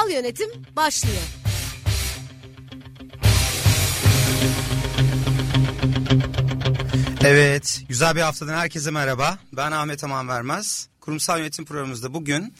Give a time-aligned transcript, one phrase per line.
[0.00, 1.22] Kurumsal yönetim başlıyor.
[7.24, 9.38] Evet, güzel bir haftadan herkese merhaba.
[9.52, 10.88] Ben Ahmet Aman Vermez.
[11.00, 12.54] Kurumsal yönetim programımızda bugün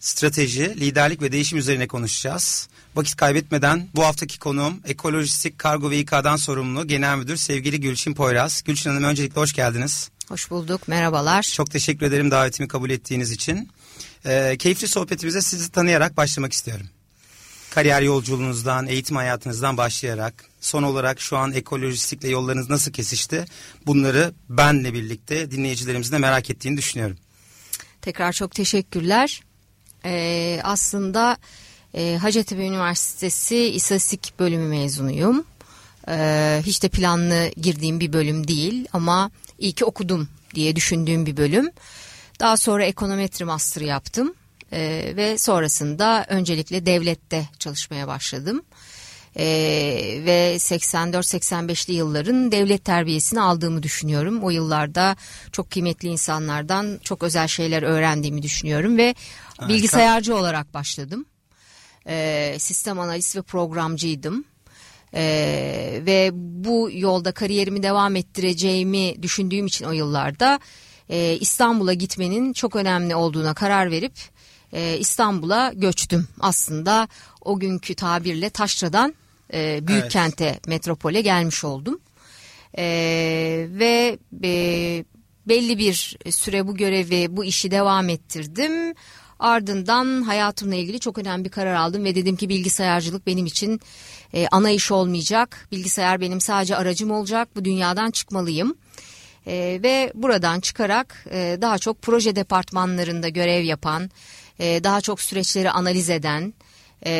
[0.00, 2.68] strateji, liderlik ve değişim üzerine konuşacağız.
[2.96, 8.62] Vakit kaybetmeden bu haftaki konuğum Ekolojistik Kargo ve İK'dan sorumlu Genel Müdür sevgili Gülçin Poyraz.
[8.62, 10.10] Gülçin Hanım öncelikle hoş geldiniz.
[10.28, 11.42] Hoş bulduk, merhabalar.
[11.42, 13.70] Çok teşekkür ederim davetimi kabul ettiğiniz için.
[14.26, 16.86] Ee, keyifli sohbetimize sizi tanıyarak başlamak istiyorum.
[17.70, 23.44] Kariyer yolculuğunuzdan, eğitim hayatınızdan başlayarak son olarak şu an ekolojistikle yollarınız nasıl kesişti?
[23.86, 27.16] Bunları benle birlikte dinleyicilerimizin de merak ettiğini düşünüyorum.
[28.02, 29.40] Tekrar çok teşekkürler.
[30.04, 31.36] Ee, aslında
[31.94, 35.44] e, Hacettepe Üniversitesi İstatistik Bölümü mezunuyum.
[36.08, 41.36] Ee, hiç de planlı girdiğim bir bölüm değil ama iyi ki okudum diye düşündüğüm bir
[41.36, 41.70] bölüm.
[42.40, 44.34] Daha sonra ekonometri master yaptım
[44.72, 48.62] ee, ve sonrasında öncelikle devlette çalışmaya başladım.
[49.38, 49.44] Ee,
[50.24, 54.42] ve 84-85'li yılların devlet terbiyesini aldığımı düşünüyorum.
[54.42, 55.16] O yıllarda
[55.52, 59.14] çok kıymetli insanlardan çok özel şeyler öğrendiğimi düşünüyorum ve
[59.46, 59.68] Harika.
[59.68, 61.24] bilgisayarcı olarak başladım.
[62.06, 64.44] Ee, sistem analist ve programcıydım.
[65.14, 70.60] Ee, ve bu yolda kariyerimi devam ettireceğimi düşündüğüm için o yıllarda
[71.10, 74.12] e, İstanbul'a gitmenin çok önemli olduğuna karar verip
[74.72, 76.28] e, İstanbul'a göçtüm.
[76.40, 77.08] Aslında
[77.40, 79.14] o günkü tabirle Taşra'dan
[79.52, 80.12] e, büyük evet.
[80.12, 82.00] kente, metropole gelmiş oldum.
[82.78, 82.84] E,
[83.70, 85.04] ve e,
[85.46, 88.94] belli bir süre bu görevi, bu işi devam ettirdim.
[89.38, 93.80] Ardından hayatımla ilgili çok önemli bir karar aldım ve dedim ki bilgisayarcılık benim için
[94.34, 95.68] e, ana iş olmayacak.
[95.72, 97.48] Bilgisayar benim sadece aracım olacak.
[97.56, 98.74] Bu dünyadan çıkmalıyım.
[99.46, 104.10] E, ve buradan çıkarak e, daha çok proje departmanlarında görev yapan,
[104.58, 106.54] e, daha çok süreçleri analiz eden
[107.06, 107.12] e,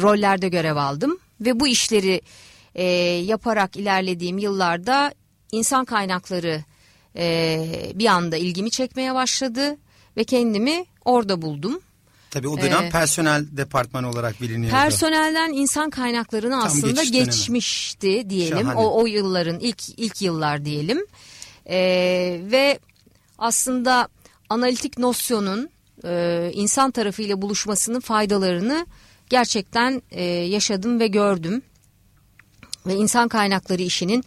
[0.00, 1.18] rollerde görev aldım.
[1.40, 2.20] Ve bu işleri
[2.74, 2.84] e,
[3.24, 5.14] yaparak ilerlediğim yıllarda
[5.52, 6.64] insan kaynakları
[7.16, 9.76] e, bir anda ilgimi çekmeye başladı
[10.16, 11.80] ve kendimi orada buldum.
[12.30, 14.76] Tabii o dönem ee, personel departmanı olarak biliniyordu.
[14.76, 18.58] Personelden insan kaynaklarını Tam aslında geçiş geçmişti diyelim.
[18.58, 18.78] Şahane.
[18.78, 21.06] O, o yılların ilk ilk yıllar diyelim.
[21.70, 22.78] Ee, ve
[23.38, 24.08] aslında
[24.50, 25.70] analitik nosyonun
[26.04, 28.86] e, insan tarafıyla buluşmasının faydalarını
[29.28, 31.62] gerçekten e, yaşadım ve gördüm.
[32.86, 34.24] Ve insan kaynakları işinin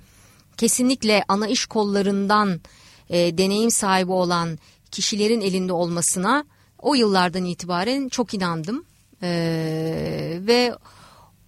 [0.58, 2.62] kesinlikle ana iş kollarından
[3.10, 4.60] e, deneyim sahibi olan
[4.92, 6.46] kişilerin elinde olmasına
[6.82, 8.86] o yıllardan itibaren çok inandım.
[9.24, 9.30] E,
[10.48, 10.76] ve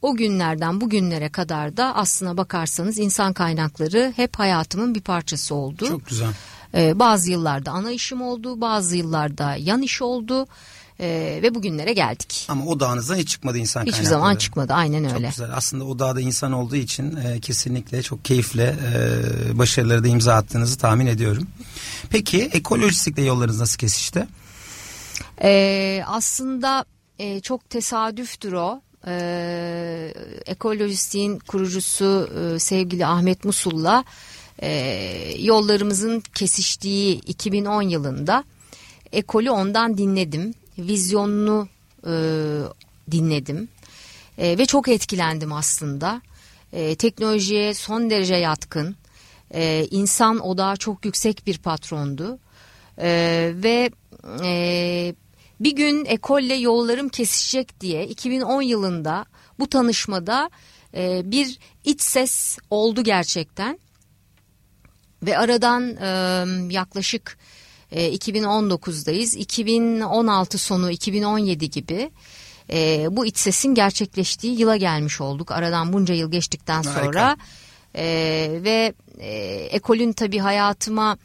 [0.02, 5.88] o günlerden bugünlere kadar da aslına bakarsanız insan kaynakları hep hayatımın bir parçası oldu.
[5.88, 6.30] Çok güzel.
[6.76, 10.48] Ee, bazı yıllarda ana işim oldu, bazı yıllarda yan iş oldu.
[11.00, 12.46] Ee, ve bugünlere geldik.
[12.50, 14.06] Ama odağınızdan hiç çıkmadı insan Hiçbir kaynakları.
[14.06, 15.28] Hiçbir zaman çıkmadı aynen öyle.
[15.28, 15.50] Çok güzel.
[15.56, 21.06] Aslında odağda insan olduğu için e, kesinlikle çok keyifle e, başarıları da imza attığınızı tahmin
[21.06, 21.48] ediyorum.
[22.10, 24.28] Peki ekolojistikle yollarınız nasıl kesişti?
[25.42, 26.86] Ee, aslında
[27.20, 28.82] e, çok tesadüftür o.
[29.08, 30.14] Ee,
[30.46, 34.04] ekolojistiğin kurucusu e, sevgili Ahmet Musul'la
[34.62, 34.70] e,
[35.40, 38.44] yollarımızın kesiştiği 2010 yılında
[39.12, 40.54] ekolü ondan dinledim.
[40.78, 41.68] Vizyonunu
[42.08, 42.14] e,
[43.12, 43.70] dinledim
[44.38, 46.22] e, ve çok etkilendim aslında.
[46.74, 48.96] E, teknolojiye son derece yatkın,
[49.54, 52.40] e, insan odağı çok yüksek bir patrondu
[52.98, 53.90] e, ve
[54.44, 55.16] e,
[55.64, 59.26] bir gün ekolle yollarım kesişecek diye 2010 yılında
[59.60, 60.50] bu tanışmada
[60.94, 63.80] e, bir iç ses oldu gerçekten.
[65.24, 67.38] Ve aradan e, yaklaşık
[67.92, 72.12] e, 2019'dayız 2016 sonu 2017 gibi
[72.70, 75.52] e, bu iç sesin gerçekleştiği yıla gelmiş olduk.
[75.52, 77.38] Aradan bunca yıl geçtikten sonra
[77.96, 78.06] e,
[78.64, 79.36] ve e,
[79.72, 81.18] ekolün tabi hayatıma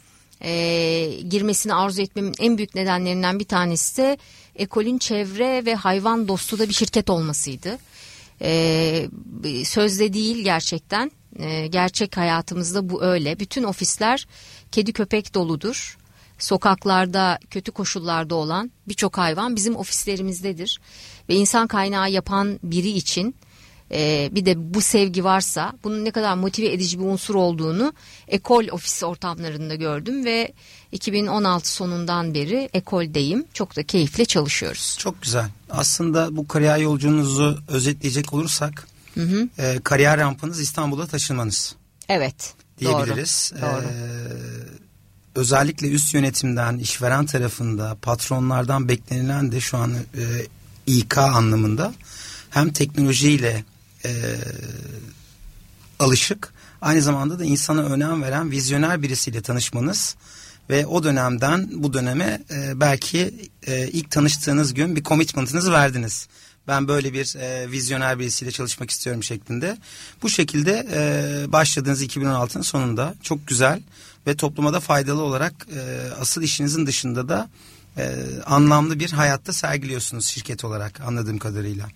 [0.42, 4.18] e, girmesini arzu etmemin en büyük nedenlerinden bir tanesi de
[4.56, 7.78] ekolün çevre ve hayvan dostu da bir şirket olmasıydı.
[8.42, 9.08] E,
[9.64, 13.38] sözde değil gerçekten e, gerçek hayatımızda bu öyle.
[13.38, 14.26] Bütün ofisler
[14.72, 15.98] kedi köpek doludur
[16.38, 20.80] sokaklarda kötü koşullarda olan birçok hayvan bizim ofislerimizdedir.
[21.28, 23.34] Ve insan kaynağı yapan biri için
[23.92, 27.92] e, bir de bu sevgi varsa bunun ne kadar motive edici bir unsur olduğunu
[28.28, 30.52] ekol ofisi ortamlarında gördüm ve
[30.92, 33.44] 2016 sonundan beri ekoldeyim.
[33.54, 34.96] Çok da keyifle çalışıyoruz.
[34.98, 35.46] Çok güzel.
[35.70, 39.48] Aslında bu kariyer yolculuğunuzu özetleyecek olursak hı hı.
[39.58, 41.74] E, kariyer rampanız İstanbul'a taşınmanız.
[42.08, 42.54] Evet.
[42.78, 43.52] Diyebiliriz.
[43.54, 43.62] Doğru.
[43.62, 43.82] doğru.
[43.82, 44.88] Ee,
[45.34, 50.46] özellikle üst yönetimden, işveren tarafında, patronlardan beklenilen de şu an e,
[50.86, 51.94] İK anlamında
[52.50, 53.64] hem teknolojiyle
[54.04, 54.10] e,
[55.98, 60.16] alışık aynı zamanda da insana önem veren vizyoner birisiyle tanışmanız
[60.70, 66.28] ve o dönemden bu döneme e, belki e, ilk tanıştığınız gün bir commitment'ınızı verdiniz.
[66.68, 69.78] Ben böyle bir e, vizyoner birisiyle çalışmak istiyorum şeklinde.
[70.22, 73.82] Bu şekilde e, başladığınız 2016'nın sonunda çok güzel
[74.26, 77.48] ve topluma da faydalı olarak e, asıl işinizin dışında da
[77.98, 78.16] e,
[78.46, 81.88] anlamlı bir hayatta sergiliyorsunuz şirket olarak anladığım kadarıyla.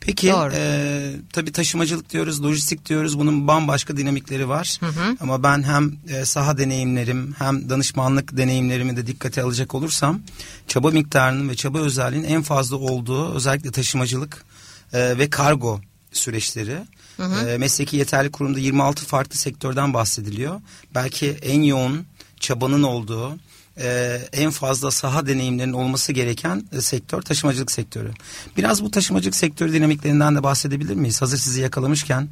[0.00, 3.18] Peki e, tabii taşımacılık diyoruz, lojistik diyoruz.
[3.18, 4.76] Bunun bambaşka dinamikleri var.
[4.80, 5.16] Hı hı.
[5.20, 10.20] Ama ben hem e, saha deneyimlerim hem danışmanlık deneyimlerimi de dikkate alacak olursam
[10.68, 14.44] çaba miktarının ve çaba özelliğinin en fazla olduğu özellikle taşımacılık
[14.92, 15.80] e, ve kargo
[16.12, 16.78] süreçleri.
[17.16, 17.48] Hı hı.
[17.48, 20.60] E, mesleki yeterli kurumda 26 farklı sektörden bahsediliyor.
[20.94, 22.06] Belki en yoğun
[22.40, 23.38] çabanın olduğu
[23.80, 28.12] e, en fazla saha deneyimlerinin olması gereken e, sektör taşımacılık sektörü.
[28.56, 31.22] Biraz bu taşımacılık sektörü dinamiklerinden de bahsedebilir miyiz?
[31.22, 32.28] Hazır sizi yakalamışken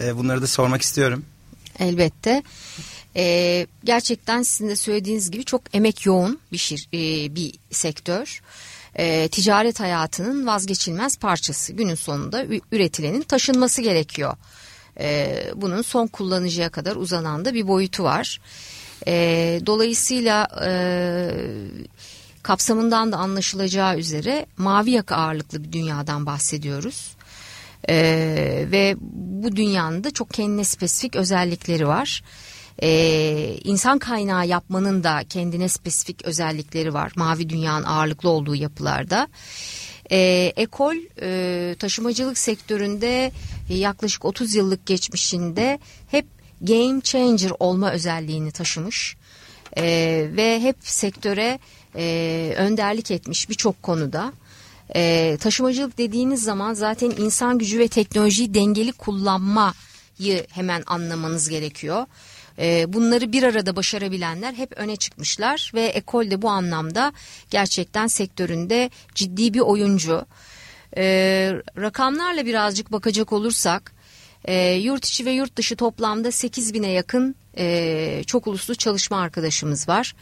[0.00, 1.24] e, bunları da sormak istiyorum.
[1.78, 2.42] Elbette.
[3.16, 8.42] Ee, gerçekten sizin de söylediğiniz gibi çok emek yoğun bir şir, e, bir sektör.
[8.94, 11.72] E, ticaret hayatının vazgeçilmez parçası.
[11.72, 14.36] Günün sonunda üretilenin taşınması gerekiyor.
[15.00, 18.40] E, bunun son kullanıcıya kadar uzanan da bir boyutu var.
[19.06, 20.70] E, dolayısıyla e,
[22.42, 27.16] kapsamından da anlaşılacağı üzere mavi yaka ağırlıklı bir dünyadan bahsediyoruz.
[27.88, 28.94] Ee, ve
[29.42, 32.22] bu dünyanın da çok kendine spesifik özellikleri var.
[32.82, 37.12] Ee, insan kaynağı yapmanın da kendine spesifik özellikleri var.
[37.16, 39.28] Mavi dünyanın ağırlıklı olduğu yapılarda.
[40.10, 43.32] Ee, ekol e, taşımacılık sektöründe
[43.68, 45.78] yaklaşık 30 yıllık geçmişinde
[46.10, 46.26] hep
[46.60, 49.16] game changer olma özelliğini taşımış
[49.76, 49.84] e,
[50.36, 51.58] ve hep sektöre
[51.96, 54.32] e, önderlik etmiş birçok konuda.
[54.94, 62.06] E, taşımacılık dediğiniz zaman zaten insan gücü ve teknolojiyi dengeli kullanmayı hemen anlamanız gerekiyor.
[62.58, 67.12] E, bunları bir arada başarabilenler hep öne çıkmışlar ve Ekol de bu anlamda
[67.50, 70.26] gerçekten sektöründe ciddi bir oyuncu.
[70.96, 71.02] E,
[71.76, 73.92] rakamlarla birazcık bakacak olursak
[74.44, 79.88] e, yurt içi ve yurt dışı toplamda 8 bine yakın e, çok uluslu çalışma arkadaşımız
[79.88, 80.14] var.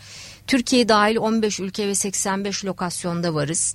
[0.47, 3.75] Türkiye dahil 15 ülke ve 85 lokasyonda varız.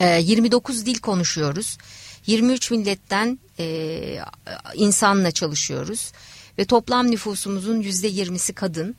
[0.00, 1.78] E, 29 dil konuşuyoruz.
[2.26, 4.18] 23 milletten e,
[4.74, 6.12] insanla çalışıyoruz
[6.58, 8.96] ve toplam nüfusumuzun %20'si kadın.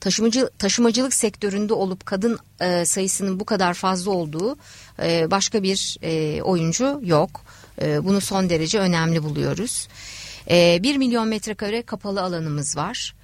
[0.00, 4.56] Taşımacı, taşımacılık sektöründe olup kadın e, sayısının bu kadar fazla olduğu
[5.02, 7.44] e, başka bir e, oyuncu yok.
[7.82, 9.88] E, bunu son derece önemli buluyoruz.
[10.50, 13.14] E, 1 milyon metrekare kapalı alanımız var.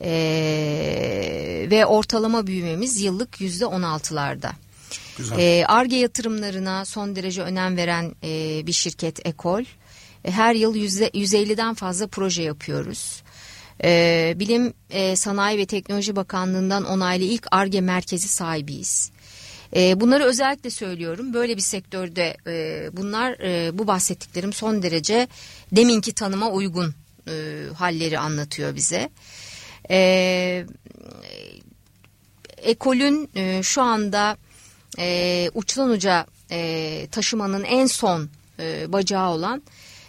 [0.00, 4.52] E, ve ortalama büyümemiz yıllık yüzde on altılarda.
[5.66, 9.64] ARGE yatırımlarına son derece önem veren e, bir şirket Ekol.
[10.24, 13.22] E, her yıl yüzde 150'den fazla proje yapıyoruz.
[13.84, 19.10] E, Bilim, e, Sanayi ve Teknoloji Bakanlığı'ndan onaylı ilk ARGE merkezi sahibiyiz.
[19.76, 21.32] E, bunları özellikle söylüyorum.
[21.34, 25.28] Böyle bir sektörde e, bunlar e, bu bahsettiklerim son derece
[25.72, 26.94] deminki tanıma uygun
[27.28, 29.10] e, halleri anlatıyor bize.
[29.90, 30.66] E,
[32.56, 34.36] ekolün e, şu anda
[34.98, 38.28] e, uçtan uca e, taşımanın en son
[38.58, 39.62] e, bacağı olan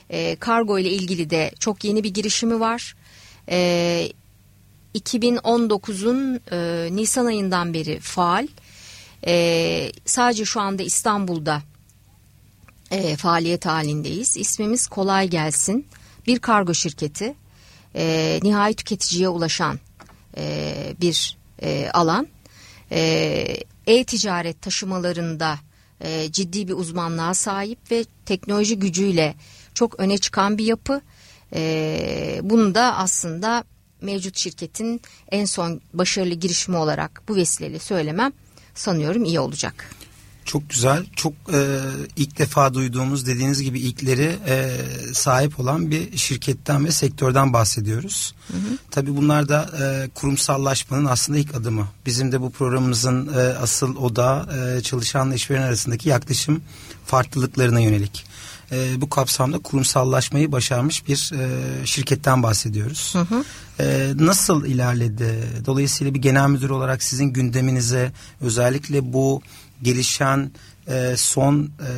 [0.10, 2.96] e, kargo ile ilgili de çok yeni bir girişimi var.
[3.50, 4.12] E,
[4.96, 8.48] 2019'un e, Nisan ayından beri faal.
[9.26, 11.62] E, sadece şu anda İstanbul'da
[12.92, 14.38] e, faaliyet halindeyiz.
[14.38, 15.88] İsmimiz Kolay Gelsin.
[16.28, 17.36] Bir kargo şirketi.
[17.96, 19.80] E, nihai tüketiciye ulaşan
[20.38, 22.28] e, bir e, alan.
[22.92, 23.58] E,
[23.88, 25.60] e-ticaret taşımalarında
[26.02, 29.36] e, ciddi bir uzmanlığa sahip ve teknoloji gücüyle
[29.74, 31.02] çok öne çıkan bir yapı.
[31.54, 33.64] E, bunu da aslında
[34.02, 38.32] mevcut şirketin en son başarılı girişimi olarak bu vesileyle söylemem
[38.80, 39.98] sanıyorum iyi olacak.
[40.48, 41.06] Çok güzel.
[41.16, 41.80] Çok e,
[42.16, 44.78] ilk defa duyduğumuz dediğiniz gibi ilkleri e,
[45.14, 48.36] sahip olan bir şirketten ve sektörden bahsediyoruz.
[48.48, 48.78] Hı hı.
[48.92, 51.88] Tabii bunlar da e, kurumsallaşmanın aslında ilk adımı.
[52.06, 56.62] Bizim de bu programımızın e, asıl odağı e, çalışanla işveren arasındaki yaklaşım
[57.06, 58.26] farklılıklarına yönelik.
[58.72, 63.16] E, bu kapsamda kurumsallaşmayı başarmış bir e, şirketten bahsediyoruz.
[63.16, 63.44] Hı hı.
[63.80, 65.44] E, nasıl ilerledi?
[65.66, 69.42] Dolayısıyla bir genel müdür olarak sizin gündeminize özellikle bu
[69.84, 70.52] gelişen
[70.88, 71.90] e, son e,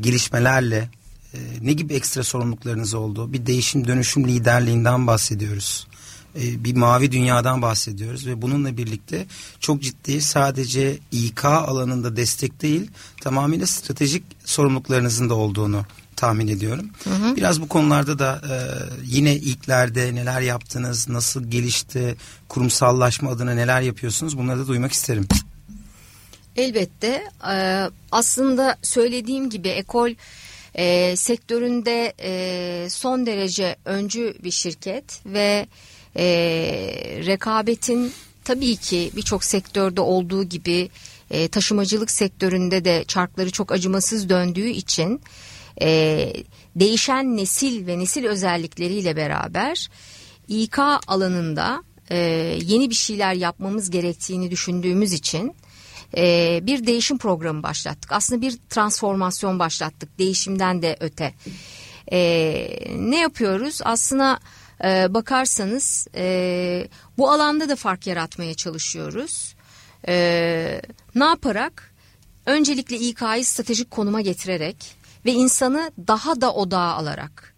[0.00, 0.88] gelişmelerle
[1.34, 3.32] e, ne gibi ekstra sorumluluklarınız oldu?
[3.32, 5.86] Bir değişim dönüşüm liderliğinden bahsediyoruz.
[6.36, 9.26] E, bir mavi dünyadan bahsediyoruz ve bununla birlikte
[9.60, 15.86] çok ciddi sadece İK alanında destek değil tamamıyla stratejik sorumluluklarınızın da olduğunu
[16.16, 16.90] tahmin ediyorum.
[17.04, 17.36] Hı hı.
[17.36, 18.54] Biraz bu konularda da e,
[19.04, 22.16] yine ilklerde neler yaptınız, nasıl gelişti,
[22.48, 25.28] kurumsallaşma adına neler yapıyorsunuz bunları da duymak isterim.
[26.56, 27.22] Elbette
[27.52, 30.10] e, aslında söylediğim gibi ekol
[30.74, 35.66] e, sektöründe e, son derece öncü bir şirket ve e,
[37.26, 38.12] rekabetin
[38.44, 40.90] tabii ki birçok sektörde olduğu gibi
[41.30, 45.20] e, taşımacılık sektöründe de çarkları çok acımasız döndüğü için
[45.82, 46.32] e,
[46.76, 49.88] değişen nesil ve nesil özellikleriyle beraber
[50.48, 52.16] İK alanında e,
[52.62, 55.54] yeni bir şeyler yapmamız gerektiğini düşündüğümüz için
[56.16, 58.12] e, bir değişim programı başlattık.
[58.12, 61.34] Aslında bir transformasyon başlattık değişimden de öte.
[62.12, 62.18] E,
[62.96, 63.80] ne yapıyoruz?
[63.84, 64.38] Aslında
[64.84, 66.88] e, bakarsanız e,
[67.18, 69.54] bu alanda da fark yaratmaya çalışıyoruz.
[70.08, 70.82] E,
[71.14, 71.94] ne yaparak?
[72.46, 74.76] Öncelikle İK'yı stratejik konuma getirerek
[75.24, 77.54] ve insanı daha da odağa alarak.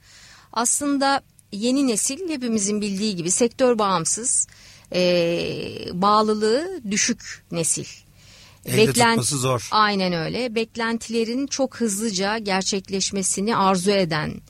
[0.52, 4.46] Aslında yeni nesil hepimizin bildiği gibi sektör bağımsız,
[4.92, 5.00] e,
[5.92, 7.86] bağlılığı düşük nesil.
[8.66, 9.68] Elde Beklent, zor.
[9.70, 10.54] Aynen öyle.
[10.54, 14.40] Beklentilerin çok hızlıca gerçekleşmesini arzu eden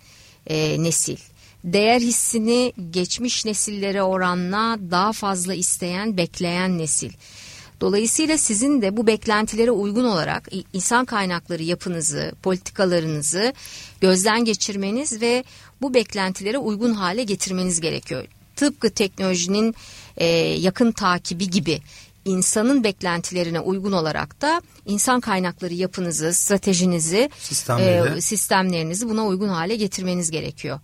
[0.46, 1.18] e, nesil.
[1.66, 7.12] Değer hissini geçmiş nesillere oranla daha fazla isteyen, bekleyen nesil.
[7.80, 13.52] Dolayısıyla sizin de bu beklentilere uygun olarak insan kaynakları yapınızı, politikalarınızı
[14.00, 15.44] gözden geçirmeniz ve
[15.82, 18.24] bu beklentilere uygun hale getirmeniz gerekiyor.
[18.56, 19.74] Tıpkı teknolojinin
[20.16, 21.80] e, yakın takibi gibi
[22.24, 27.30] insanın beklentilerine uygun olarak da insan kaynakları yapınızı, stratejinizi,
[27.78, 30.80] e, sistemlerinizi buna uygun hale getirmeniz gerekiyor.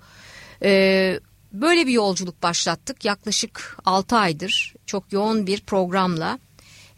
[0.65, 1.21] E,
[1.53, 3.05] böyle bir yolculuk başlattık.
[3.05, 6.39] Yaklaşık 6 aydır çok yoğun bir programla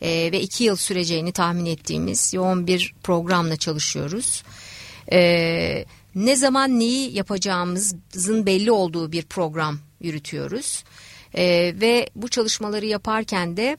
[0.01, 4.43] e, ve 2 yıl süreceğini tahmin ettiğimiz yoğun bir programla çalışıyoruz.
[5.13, 10.85] E, ne zaman neyi yapacağımızın belli olduğu bir program yürütüyoruz.
[11.35, 13.77] E, ve bu çalışmaları yaparken de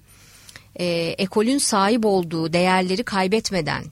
[0.79, 0.85] e,
[1.17, 3.83] ekolün sahip olduğu değerleri kaybetmeden,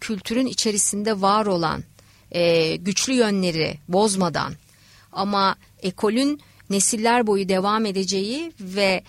[0.00, 1.84] kültürün içerisinde var olan
[2.30, 4.54] e, güçlü yönleri bozmadan
[5.12, 6.40] ama ekolün
[6.70, 9.02] nesiller boyu devam edeceği ve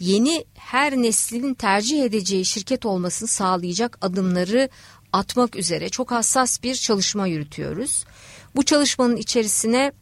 [0.00, 4.68] yeni her neslin tercih edeceği şirket olmasını sağlayacak adımları
[5.12, 8.04] atmak üzere çok hassas bir çalışma yürütüyoruz.
[8.56, 9.92] Bu çalışmanın içerisine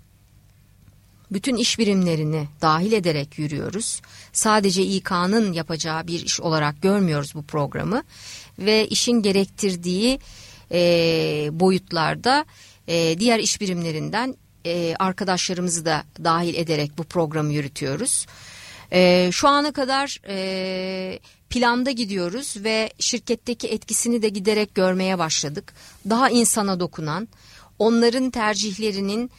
[1.31, 4.01] bütün iş birimlerini dahil ederek yürüyoruz.
[4.33, 8.03] Sadece İK'nın yapacağı bir iş olarak görmüyoruz bu programı
[8.59, 10.19] ve işin gerektirdiği
[10.73, 10.81] e,
[11.53, 12.45] boyutlarda
[12.89, 14.37] e, diğer iş birimlerinden
[14.67, 18.27] e, arkadaşlarımızı da dahil ederek bu programı yürütüyoruz.
[18.93, 21.19] E, şu ana kadar e,
[21.51, 25.75] planda gidiyoruz ve şirketteki etkisini de giderek görmeye başladık.
[26.11, 27.29] Daha insana dokunan,
[27.79, 29.31] onların tercihlerinin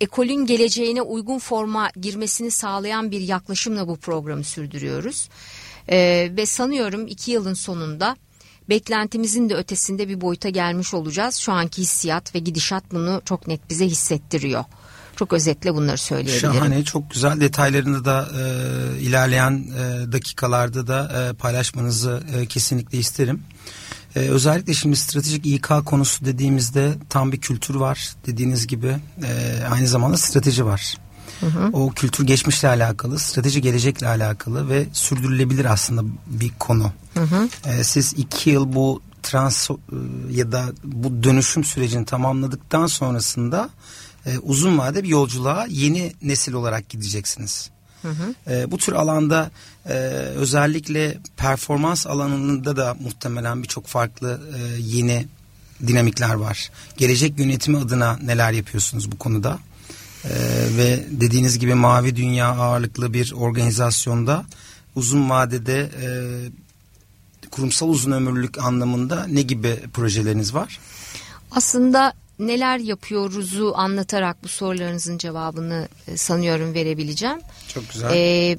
[0.00, 5.28] ekolün geleceğine uygun forma girmesini sağlayan bir yaklaşımla bu programı sürdürüyoruz.
[6.36, 8.16] Ve sanıyorum iki yılın sonunda
[8.70, 11.36] beklentimizin de ötesinde bir boyuta gelmiş olacağız.
[11.36, 14.64] Şu anki hissiyat ve gidişat bunu çok net bize hissettiriyor.
[15.16, 16.54] Çok özetle bunları söyleyebilirim.
[16.54, 23.42] Şahane, çok güzel detaylarını da e, ilerleyen e, dakikalarda da e, paylaşmanızı e, kesinlikle isterim.
[24.16, 29.88] Ee, özellikle şimdi stratejik İK konusu dediğimizde tam bir kültür var dediğiniz gibi e, aynı
[29.88, 30.96] zamanda strateji var.
[31.40, 31.70] Hı hı.
[31.72, 36.92] O kültür geçmişle alakalı, strateji gelecekle alakalı ve sürdürülebilir aslında bir konu.
[37.14, 37.48] Hı hı.
[37.64, 39.74] E, siz iki yıl bu trans e,
[40.30, 43.70] ya da bu dönüşüm sürecini tamamladıktan sonrasında
[44.26, 47.70] e, uzun vade bir yolculuğa yeni nesil olarak gideceksiniz.
[48.02, 48.34] Hı hı.
[48.54, 49.50] E, bu tür alanda
[49.86, 49.92] e,
[50.36, 55.26] özellikle performans alanında da muhtemelen birçok farklı e, yeni
[55.86, 56.70] dinamikler var.
[56.96, 59.58] Gelecek yönetimi adına neler yapıyorsunuz bu konuda?
[60.24, 60.30] E,
[60.76, 64.44] ve dediğiniz gibi mavi dünya ağırlıklı bir organizasyonda
[64.96, 66.08] uzun vadede e,
[67.50, 70.80] kurumsal uzun ömürlülük anlamında ne gibi projeleriniz var?
[71.50, 77.40] Aslında neler yapıyoruzu anlatarak bu sorularınızın cevabını e, sanıyorum verebileceğim.
[77.68, 78.10] Çok güzel.
[78.14, 78.58] Ee,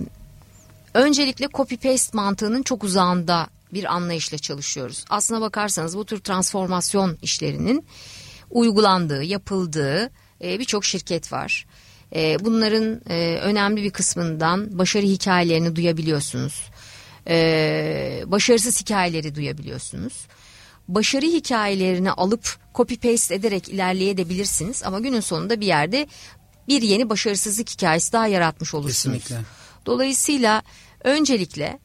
[0.94, 5.06] öncelikle copy paste mantığının çok uzağında bir anlayışla çalışıyoruz.
[5.10, 7.86] Aslına bakarsanız bu tür transformasyon işlerinin
[8.50, 10.10] uygulandığı, yapıldığı
[10.43, 11.65] e, birçok şirket var.
[12.15, 16.69] E, bunların e, önemli bir kısmından başarı hikayelerini duyabiliyorsunuz.
[17.27, 20.13] E, başarısız hikayeleri duyabiliyorsunuz.
[20.88, 26.07] Başarı hikayelerini alıp copy paste ederek ilerleyebilirsiniz ama günün sonunda bir yerde
[26.67, 29.17] bir yeni başarısızlık hikayesi daha yaratmış olursunuz.
[29.17, 29.45] Kesinlikle.
[29.86, 30.62] Dolayısıyla
[31.03, 31.79] öncelikle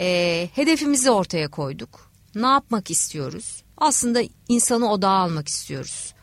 [0.00, 2.10] e, hedefimizi ortaya koyduk.
[2.34, 3.62] Ne yapmak istiyoruz?
[3.76, 6.14] Aslında insanı odağa almak istiyoruz.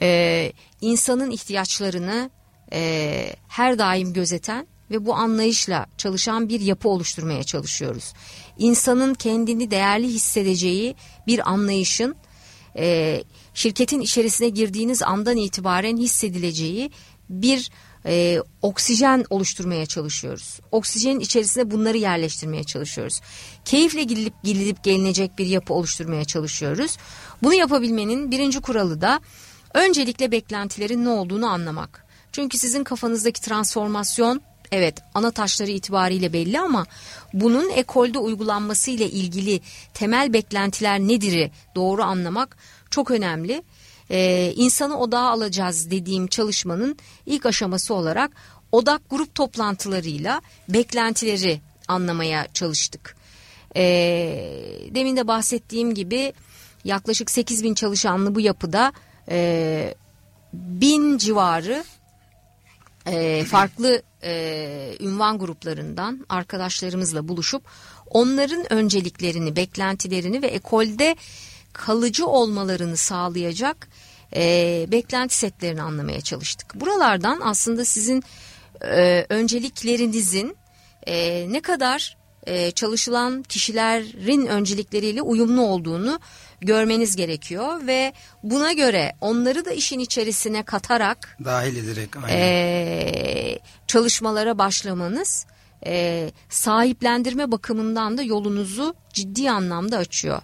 [0.00, 2.30] E, insanın ihtiyaçlarını
[2.72, 8.12] e, her daim gözeten ve bu anlayışla çalışan bir yapı oluşturmaya çalışıyoruz.
[8.58, 10.94] İnsanın kendini değerli hissedeceği
[11.26, 12.16] bir anlayışın
[12.76, 13.22] e,
[13.54, 16.90] şirketin içerisine girdiğiniz andan itibaren hissedileceği
[17.30, 17.70] bir
[18.06, 20.60] e, oksijen oluşturmaya çalışıyoruz.
[20.70, 23.20] Oksijenin içerisine bunları yerleştirmeye çalışıyoruz.
[23.64, 26.96] Keyifle gidilip gidilip gelinecek bir yapı oluşturmaya çalışıyoruz.
[27.42, 29.20] Bunu yapabilmenin birinci kuralı da
[29.74, 32.04] öncelikle beklentilerin ne olduğunu anlamak.
[32.32, 34.40] Çünkü sizin kafanızdaki transformasyon
[34.72, 36.86] evet ana taşları itibariyle belli ama
[37.32, 39.60] bunun ekolde uygulanması ile ilgili
[39.94, 42.56] temel beklentiler nedir'i doğru anlamak
[42.90, 43.62] çok önemli
[44.10, 48.30] e, insanı odağa alacağız dediğim çalışmanın ilk aşaması olarak
[48.72, 53.16] odak grup toplantılarıyla beklentileri anlamaya çalıştık.
[53.76, 53.82] E,
[54.90, 56.32] demin de bahsettiğim gibi
[56.84, 58.92] yaklaşık 8 bin çalışanlı bu yapıda
[59.28, 59.94] e,
[60.52, 61.84] bin civarı
[63.06, 67.62] e, farklı e, ünvan gruplarından arkadaşlarımızla buluşup
[68.10, 71.16] onların önceliklerini, beklentilerini ve ekolde
[71.72, 73.88] kalıcı olmalarını sağlayacak
[74.36, 76.80] e, beklenti setlerini anlamaya çalıştık.
[76.80, 78.22] Buralardan aslında sizin
[78.82, 80.56] e, önceliklerinizin
[81.06, 86.20] e, ne kadar e, çalışılan kişilerin öncelikleriyle uyumlu olduğunu
[86.62, 95.46] görmeniz gerekiyor ve buna göre onları da işin içerisine katarak dahil ederek E, çalışmalara başlamanız
[95.86, 100.42] e, sahiplendirme bakımından da yolunuzu ciddi anlamda açıyor.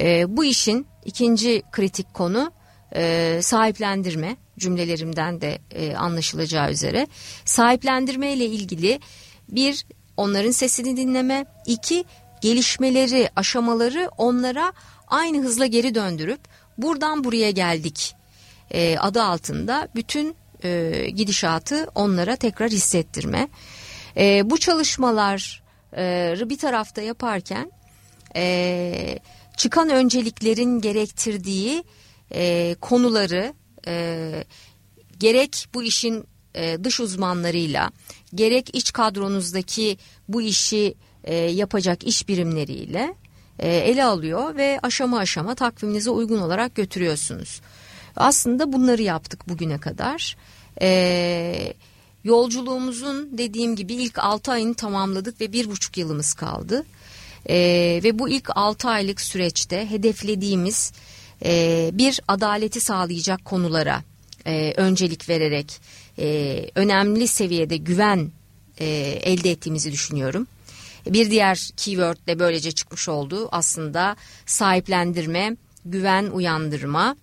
[0.00, 2.52] E, bu işin ikinci kritik konu
[2.94, 7.06] e, sahiplendirme cümlelerimden de e, anlaşılacağı üzere
[7.44, 9.00] sahiplendirme ile ilgili
[9.48, 12.04] bir onların sesini dinleme iki
[12.40, 14.72] gelişmeleri aşamaları onlara
[15.06, 16.40] aynı hızla geri döndürüp
[16.78, 18.14] buradan buraya geldik
[18.70, 23.48] e, adı altında bütün e, gidişatı onlara tekrar hissettirme.
[24.16, 27.72] E, bu çalışmaları bir tarafta yaparken
[28.36, 29.18] e,
[29.56, 31.84] çıkan önceliklerin gerektirdiği
[32.34, 33.54] e, konuları
[33.86, 34.44] e,
[35.18, 37.90] gerek bu işin e, dış uzmanlarıyla
[38.34, 43.14] gerek iç kadronuzdaki bu işi e, yapacak iş birimleriyle
[43.64, 47.60] ele alıyor ve aşama aşama takviminize uygun olarak götürüyorsunuz.
[48.16, 50.36] Aslında bunları yaptık bugüne kadar.
[50.80, 51.72] E,
[52.24, 56.84] yolculuğumuzun dediğim gibi ilk 6 ayını tamamladık ve bir buçuk yılımız kaldı.
[57.48, 57.56] E,
[58.04, 60.92] ve bu ilk 6 aylık süreçte hedeflediğimiz
[61.44, 64.02] e, bir adaleti sağlayacak konulara
[64.46, 65.80] e, öncelik vererek
[66.18, 68.30] e, önemli seviyede güven
[68.80, 68.86] e,
[69.22, 70.46] elde ettiğimizi düşünüyorum.
[71.06, 74.16] Bir diğer keyword de böylece çıkmış oldu aslında
[74.46, 77.16] sahiplendirme, güven uyandırma,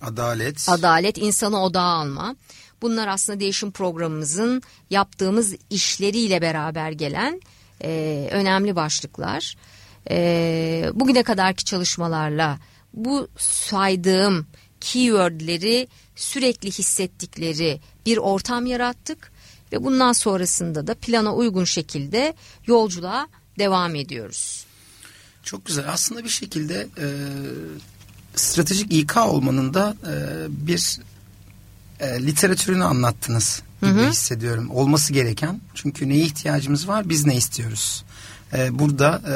[0.00, 2.36] adalet, adalet insanı odağa alma.
[2.82, 7.40] Bunlar aslında değişim programımızın yaptığımız işleriyle beraber gelen
[7.84, 9.56] e, önemli başlıklar.
[10.10, 12.58] E, bugüne kadarki çalışmalarla
[12.94, 14.46] bu saydığım
[14.80, 19.31] keywordleri sürekli hissettikleri bir ortam yarattık
[19.72, 22.34] ve bundan sonrasında da plana uygun şekilde
[22.66, 24.64] yolculuğa devam ediyoruz.
[25.42, 25.92] Çok güzel.
[25.92, 27.06] Aslında bir şekilde e,
[28.34, 30.16] stratejik İK olmanın da e,
[30.66, 31.00] bir
[32.00, 34.10] e, literatürünü anlattınız gibi hı hı.
[34.10, 34.70] hissediyorum.
[34.70, 35.60] Olması gereken.
[35.74, 37.08] Çünkü neye ihtiyacımız var?
[37.08, 38.04] Biz ne istiyoruz?
[38.54, 39.32] e, burada e,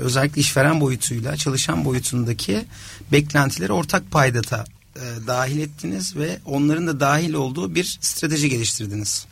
[0.00, 2.64] özellikle işveren boyutuyla çalışan boyutundaki
[3.12, 4.64] beklentileri ortak paydata
[4.96, 9.26] e, dahil ettiniz ve onların da dahil olduğu bir strateji geliştirdiniz.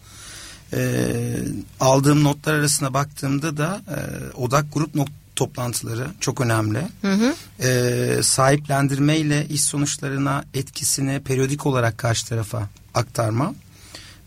[0.72, 1.14] E,
[1.80, 3.96] aldığım notlar arasına baktığımda da e,
[4.36, 6.82] odak grup not toplantıları çok önemli.
[7.02, 7.34] Hı hı.
[7.66, 13.54] E, sahiplendirme ile iş sonuçlarına etkisini periyodik olarak karşı tarafa aktarma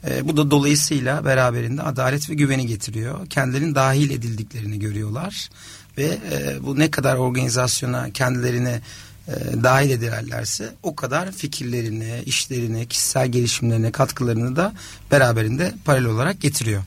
[0.07, 3.27] e, bu da dolayısıyla beraberinde adalet ve güveni getiriyor.
[3.27, 5.49] Kendilerinin dahil edildiklerini görüyorlar
[5.97, 8.81] ve e, bu ne kadar organizasyona kendilerini
[9.29, 14.73] e, dahil ederlerse o kadar fikirlerini, işlerini, kişisel gelişimlerine katkılarını da
[15.11, 16.83] beraberinde paralel olarak getiriyor.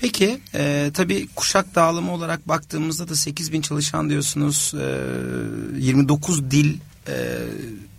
[0.00, 4.74] Peki e, tabii kuşak dağılımı olarak baktığımızda da 8 bin çalışan diyorsunuz.
[4.74, 7.38] E, 29 dil e,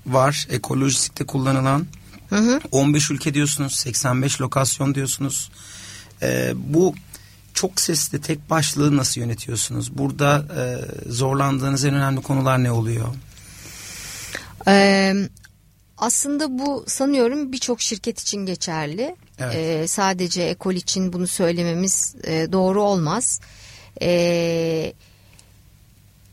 [0.06, 1.88] var ekolojistikte kullanılan.
[2.30, 2.60] Hı hı.
[2.72, 5.52] 15 ülke diyorsunuz 85 lokasyon diyorsunuz.
[6.22, 6.96] E, bu
[7.54, 9.98] çok sesli tek başlığı nasıl yönetiyorsunuz?
[9.98, 10.64] Burada e,
[11.12, 13.08] zorlandığınız en önemli konular ne oluyor?
[14.68, 15.14] Ee,
[15.98, 19.16] aslında bu sanıyorum birçok şirket için geçerli.
[19.40, 19.56] Evet.
[19.56, 23.42] Ee, sadece ekol için bunu söylememiz e, doğru olmaz.
[24.02, 24.94] Ee,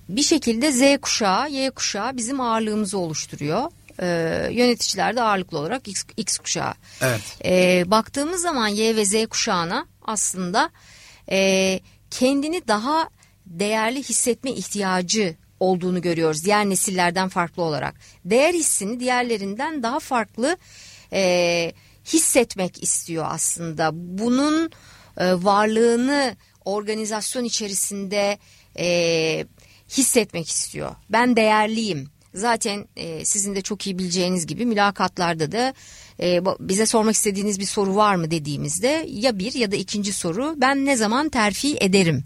[0.09, 3.71] bir şekilde Z kuşağı, Y kuşağı bizim ağırlığımızı oluşturuyor.
[4.03, 6.75] Ee, yöneticiler de ağırlıklı olarak X, X kuşağı.
[7.01, 7.21] Evet.
[7.45, 10.71] Ee, baktığımız zaman Y ve Z kuşağına aslında
[11.31, 13.09] e, kendini daha
[13.47, 17.95] değerli hissetme ihtiyacı olduğunu görüyoruz diğer nesillerden farklı olarak.
[18.25, 20.57] Değer hissini diğerlerinden daha farklı
[21.13, 21.73] e,
[22.07, 23.91] hissetmek istiyor aslında.
[23.93, 24.71] Bunun
[25.17, 28.39] e, varlığını organizasyon içerisinde
[28.79, 29.47] e,
[29.89, 30.91] hissetmek istiyor.
[31.11, 32.09] Ben değerliyim.
[32.35, 35.75] Zaten e, sizin de çok iyi bileceğiniz gibi mülakatlarda da
[36.21, 40.55] e, bize sormak istediğiniz bir soru var mı dediğimizde ya bir ya da ikinci soru
[40.57, 42.25] ben ne zaman terfi ederim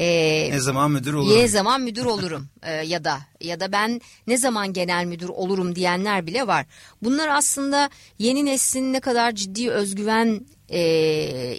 [0.00, 1.38] e, ne zaman müdür olurum?
[1.38, 5.76] Ne zaman müdür olurum e, ya da ya da ben ne zaman genel müdür olurum
[5.76, 6.66] diyenler bile var.
[7.02, 10.80] Bunlar aslında yeni neslin ne kadar ciddi özgüven e,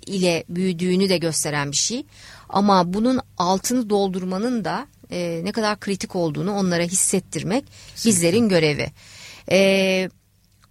[0.06, 2.06] ile büyüdüğünü de gösteren bir şey.
[2.49, 8.10] Ama bunun altını doldurmanın da e, ne kadar kritik olduğunu onlara hissettirmek Kesinlikle.
[8.10, 8.91] bizlerin görevi.
[9.51, 10.10] E,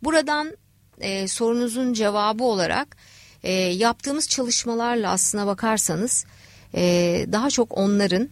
[0.03, 0.57] buradan
[1.01, 2.97] e, sorunuzun cevabı olarak
[3.43, 6.25] e, yaptığımız çalışmalarla aslına bakarsanız
[6.75, 8.29] e, daha çok onların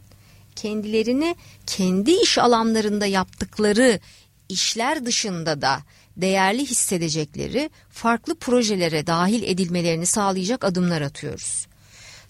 [0.57, 4.01] kendilerini kendi iş alanlarında yaptıkları
[4.49, 5.79] işler dışında da
[6.17, 11.67] değerli hissedecekleri farklı projelere dahil edilmelerini sağlayacak adımlar atıyoruz.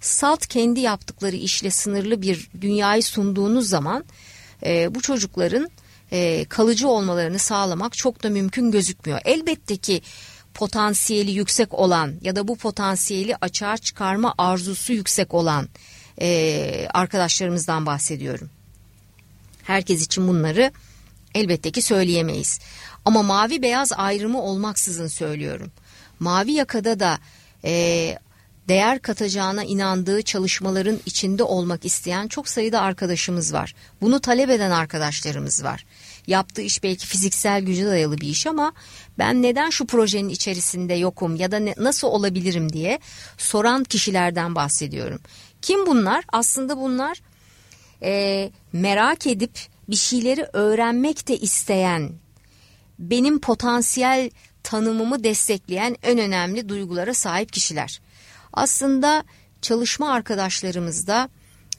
[0.00, 4.04] Salt kendi yaptıkları işle sınırlı bir dünyayı sunduğunuz zaman
[4.66, 5.70] e, bu çocukların
[6.12, 9.20] e, kalıcı olmalarını sağlamak çok da mümkün gözükmüyor.
[9.24, 10.02] Elbette ki
[10.54, 15.68] potansiyeli yüksek olan ya da bu potansiyeli açığa çıkarma arzusu yüksek olan
[16.20, 18.50] e, arkadaşlarımızdan bahsediyorum.
[19.62, 20.72] Herkes için bunları
[21.34, 22.58] elbette ki söyleyemeyiz.
[23.04, 25.70] Ama mavi beyaz ayrımı olmaksızın söylüyorum.
[26.20, 27.18] Mavi yakada da
[27.64, 28.18] e,
[28.68, 33.74] değer katacağına inandığı çalışmaların içinde olmak isteyen çok sayıda arkadaşımız var.
[34.00, 35.86] Bunu talep eden arkadaşlarımız var.
[36.26, 38.72] Yaptığı iş belki fiziksel güce dayalı bir iş ama
[39.18, 42.98] ben neden şu projenin içerisinde yokum ya da ne, nasıl olabilirim diye
[43.38, 45.20] soran kişilerden bahsediyorum.
[45.62, 46.24] Kim bunlar?
[46.32, 47.22] Aslında bunlar
[48.02, 52.12] e, merak edip bir şeyleri öğrenmek de isteyen,
[52.98, 54.30] benim potansiyel
[54.62, 58.00] tanımımı destekleyen en önemli duygulara sahip kişiler.
[58.52, 59.24] Aslında
[59.62, 61.28] çalışma arkadaşlarımızda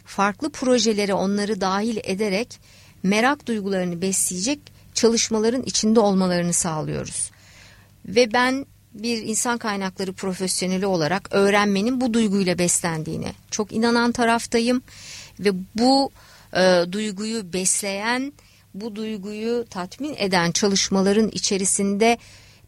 [0.06, 2.60] farklı projelere onları dahil ederek
[3.04, 4.60] merak duygularını besleyecek
[4.94, 7.32] çalışmaların içinde olmalarını sağlıyoruz.
[8.06, 14.82] Ve ben bir insan kaynakları profesyoneli olarak öğrenmenin bu duyguyla beslendiğini çok inanan taraftayım
[15.40, 16.12] ve bu
[16.54, 18.34] e, duyguyu besleyen,
[18.74, 22.18] bu duyguyu tatmin eden çalışmaların içerisinde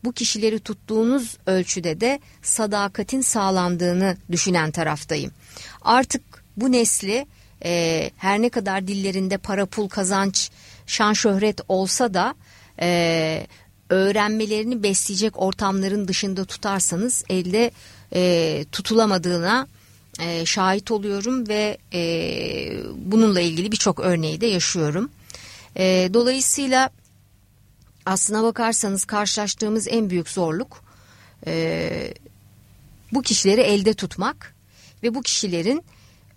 [0.04, 5.32] bu kişileri tuttuğunuz ölçüde de sadakatin sağlandığını düşünen taraftayım.
[5.82, 6.22] Artık
[6.58, 7.26] bu nesli
[7.66, 10.52] e, her ne kadar dillerinde para pul kazanç
[10.86, 12.36] şan şöhret olsa da
[12.82, 13.48] e,
[13.92, 17.72] öğrenmelerini besleyecek ortamların dışında tutarsanız elde
[18.14, 19.68] e, tutulamadığına
[20.20, 22.02] e, şahit oluyorum ve e,
[22.96, 25.10] bununla ilgili birçok örneği de yaşıyorum.
[25.78, 26.90] E, dolayısıyla
[28.06, 30.84] aslına bakarsanız karşılaştığımız en büyük zorluk
[31.48, 32.14] e,
[33.12, 34.56] bu kişileri elde tutmak
[35.04, 35.84] ve bu kişilerin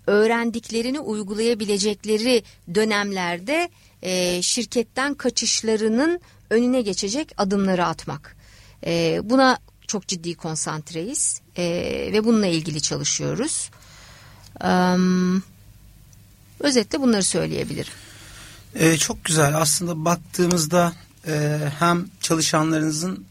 [0.07, 2.43] öğrendiklerini uygulayabilecekleri
[2.75, 3.69] dönemlerde
[4.03, 6.21] e, şirketten kaçışlarının
[6.55, 8.37] önüne geçecek adımları atmak.
[8.87, 11.64] E, buna çok ciddi konsantreyiz e,
[12.12, 13.71] ve bununla ilgili çalışıyoruz.
[14.64, 14.97] E,
[16.61, 17.93] özetle bunları söyleyebilirim.
[18.75, 20.93] E, çok güzel aslında baktığımızda
[21.27, 23.25] e, hem çalışanlarınızın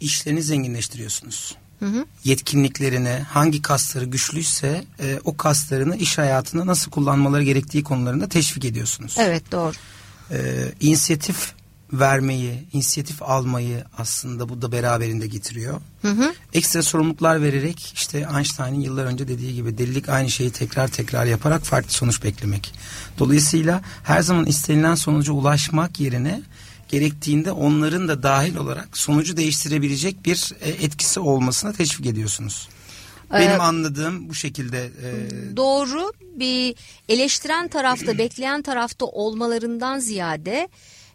[0.00, 1.56] işlerini zenginleştiriyorsunuz.
[1.78, 2.04] Hı hı.
[2.24, 9.16] Yetkinliklerini, hangi kasları güçlüyse e, o kaslarını iş hayatında nasıl kullanmaları gerektiği konularında teşvik ediyorsunuz.
[9.18, 9.72] Evet doğru.
[10.30, 10.38] E,
[10.80, 11.52] inisiyatif
[11.92, 15.80] vermeyi, inisiyatif almayı aslında bu da beraberinde getiriyor.
[16.02, 16.34] Hı hı.
[16.52, 21.62] Ekstra sorumluluklar vererek işte Einstein'ın yıllar önce dediği gibi delilik aynı şeyi tekrar tekrar yaparak
[21.62, 22.74] farklı sonuç beklemek.
[23.18, 26.42] Dolayısıyla her zaman istenilen sonuca ulaşmak yerine
[26.88, 32.68] gerektiğinde onların da dahil olarak sonucu değiştirebilecek bir e, etkisi olmasına teşvik ediyorsunuz.
[33.32, 34.84] Benim ee, anladığım bu şekilde.
[34.84, 35.56] E...
[35.56, 36.74] Doğru bir
[37.08, 40.68] eleştiren tarafta bekleyen tarafta olmalarından ziyade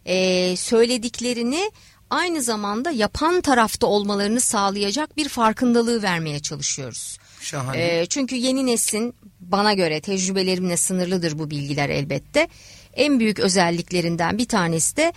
[0.06, 1.70] e, söylediklerini
[2.10, 7.18] aynı zamanda yapan tarafta olmalarını sağlayacak bir farkındalığı vermeye çalışıyoruz.
[7.40, 8.00] Şahane.
[8.00, 12.48] E, çünkü yeni neslin bana göre tecrübelerimle sınırlıdır bu bilgiler elbette.
[12.92, 15.12] En büyük özelliklerinden bir tanesi de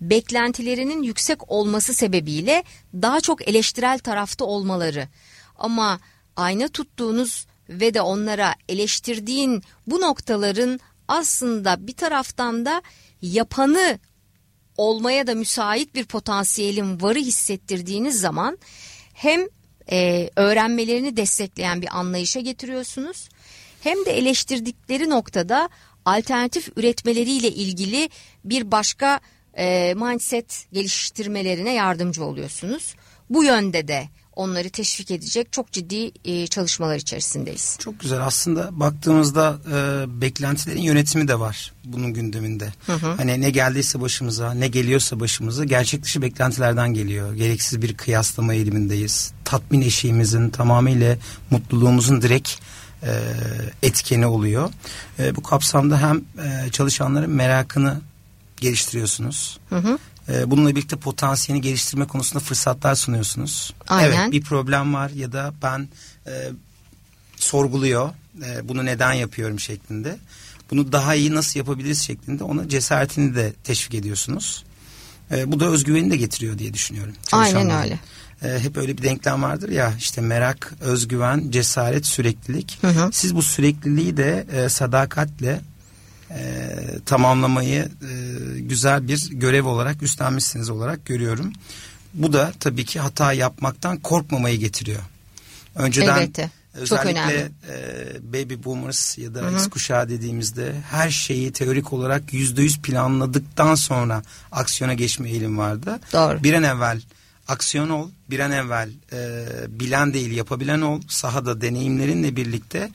[0.00, 5.08] beklentilerinin yüksek olması sebebiyle daha çok eleştirel tarafta olmaları.
[5.58, 6.00] Ama
[6.36, 12.82] ayna tuttuğunuz ve de onlara eleştirdiğin bu noktaların aslında bir taraftan da
[13.22, 13.98] yapanı
[14.80, 18.58] olmaya da müsait bir potansiyelin varı hissettirdiğiniz zaman
[19.12, 19.40] hem
[19.90, 23.28] e, öğrenmelerini destekleyen bir anlayışa getiriyorsunuz
[23.80, 25.68] hem de eleştirdikleri noktada
[26.04, 28.08] alternatif üretmeleriyle ilgili
[28.44, 29.20] bir başka
[29.58, 32.94] e, mindset geliştirmelerine yardımcı oluyorsunuz.
[33.30, 37.76] Bu yönde de onları teşvik edecek çok ciddi e, çalışmalar içerisindeyiz.
[37.80, 42.72] Çok güzel aslında baktığımızda e, beklentilerin yönetimi de var bunun gündeminde.
[42.86, 43.14] Hı hı.
[43.16, 47.34] Hani ne geldiyse başımıza ne geliyorsa başımıza gerçek dışı beklentilerden geliyor.
[47.34, 49.32] Gereksiz bir kıyaslama eğilimindeyiz.
[49.44, 51.16] Tatmin eşiğimizin tamamıyla
[51.50, 52.50] mutluluğumuzun direkt
[53.02, 53.10] e,
[53.82, 54.70] etkeni oluyor.
[55.18, 58.00] E, bu kapsamda hem e, çalışanların merakını
[58.60, 59.58] geliştiriyorsunuz.
[59.68, 59.98] Hı hı.
[60.30, 63.74] Ee, bununla birlikte potansiyelini geliştirme konusunda fırsatlar sunuyorsunuz.
[63.88, 64.10] Aynen.
[64.10, 65.88] Evet bir problem var ya da ben
[66.26, 66.32] e,
[67.36, 68.10] sorguluyor
[68.46, 70.16] e, bunu neden yapıyorum şeklinde.
[70.70, 74.64] Bunu daha iyi nasıl yapabiliriz şeklinde ona cesaretini de teşvik ediyorsunuz.
[75.30, 77.14] E, bu da özgüveni de getiriyor diye düşünüyorum.
[77.32, 77.98] Aynen öyle.
[78.42, 82.78] E, hep öyle bir denklem vardır ya işte merak, özgüven, cesaret, süreklilik.
[82.80, 83.10] Hı hı.
[83.12, 85.60] Siz bu sürekliliği de e, sadakatle
[86.30, 91.52] e, tamamlamayı e, güzel bir görev olarak üstlenmişsiniz olarak görüyorum.
[92.14, 95.02] Bu da tabii ki hata yapmaktan korkmamayı getiriyor.
[95.74, 96.50] Önceden Elbette.
[96.74, 102.78] Özellikle e, baby boomers ya da X kuşağı dediğimizde her şeyi teorik olarak yüzde yüz
[102.78, 106.00] planladıktan sonra aksiyona geçme eğilim vardı.
[106.12, 106.42] Doğru.
[106.42, 107.00] Bir an evvel
[107.48, 112.90] aksiyon ol, bir an evvel e, bilen değil yapabilen ol, sahada deneyimlerinle birlikte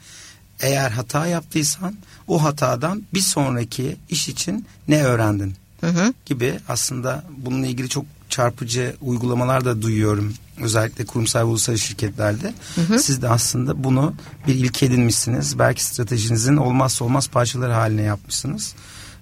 [0.60, 6.14] eğer hata yaptıysan o hatadan bir sonraki iş için ne öğrendin hı hı.
[6.26, 10.34] gibi aslında bununla ilgili çok çarpıcı uygulamalar da duyuyorum.
[10.62, 12.54] Özellikle kurumsal ve uluslararası şirketlerde.
[12.76, 13.00] Hı hı.
[13.00, 14.14] Siz de aslında bunu
[14.48, 15.60] bir ilke edinmişsiniz.
[15.60, 18.76] Belki stratejinizin olmazsa olmaz parçaları haline yapmışsınız.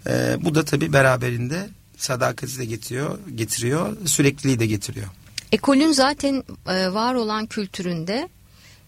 [0.08, 5.08] Ee, bu da tabii beraberinde sadakati de getiriyor, getiriyor, sürekliliği de getiriyor.
[5.52, 8.30] Ekolün zaten e, var olan kültüründe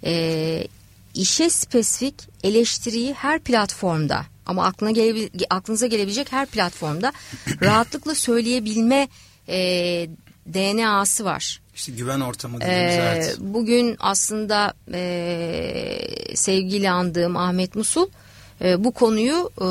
[0.04, 0.68] e,
[1.16, 7.14] işe spesifik eleştiriyi her platformda ama aklına gele, aklınıza gelebilecek her platformda
[7.62, 9.08] rahatlıkla söyleyebilme
[9.48, 9.58] e,
[10.54, 11.62] DNA'sı var.
[11.76, 13.38] İşte güven ortamı dediğimiz ee, evet.
[13.40, 16.00] Bugün aslında e,
[16.36, 18.08] sevgili andığım Ahmet Musul
[18.62, 19.66] e, bu konuyu e,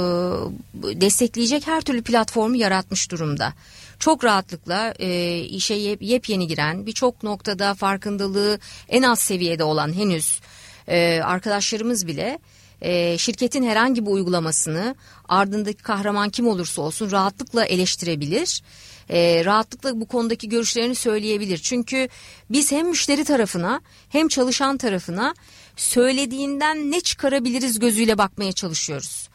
[1.00, 3.52] destekleyecek her türlü platformu yaratmış durumda.
[3.98, 10.40] Çok rahatlıkla e, işe yep, yepyeni giren birçok noktada farkındalığı en az seviyede olan henüz
[10.88, 12.38] e, arkadaşlarımız bile
[12.80, 14.94] e, şirketin herhangi bir uygulamasını
[15.28, 18.62] ardındaki kahraman kim olursa olsun rahatlıkla eleştirebilir.
[19.10, 21.58] E, rahatlıkla bu konudaki görüşlerini söyleyebilir.
[21.58, 22.08] Çünkü
[22.50, 25.34] biz hem müşteri tarafına hem çalışan tarafına
[25.76, 29.28] söylediğinden ne çıkarabiliriz gözüyle bakmaya çalışıyoruz.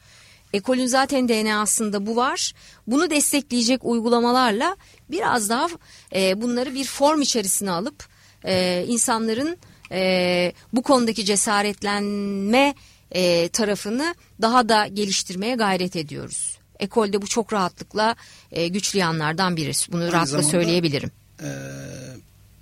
[0.54, 2.54] Ekolün zaten DNA'sında bu var.
[2.88, 4.76] Bunu destekleyecek uygulamalarla
[5.12, 5.68] biraz daha
[6.16, 8.08] e, bunları bir form içerisine alıp
[8.46, 9.58] e, insanların
[9.92, 12.76] e, bu konudaki cesaretlenme
[13.12, 16.58] e, tarafını daha da geliştirmeye gayret ediyoruz.
[16.80, 18.16] Ekolde bu çok rahatlıkla
[18.52, 19.92] e, güçlü yanlardan birisi.
[19.92, 21.12] Bunu Aynı rahatlıkla söyleyebilirim.
[21.42, 21.50] E,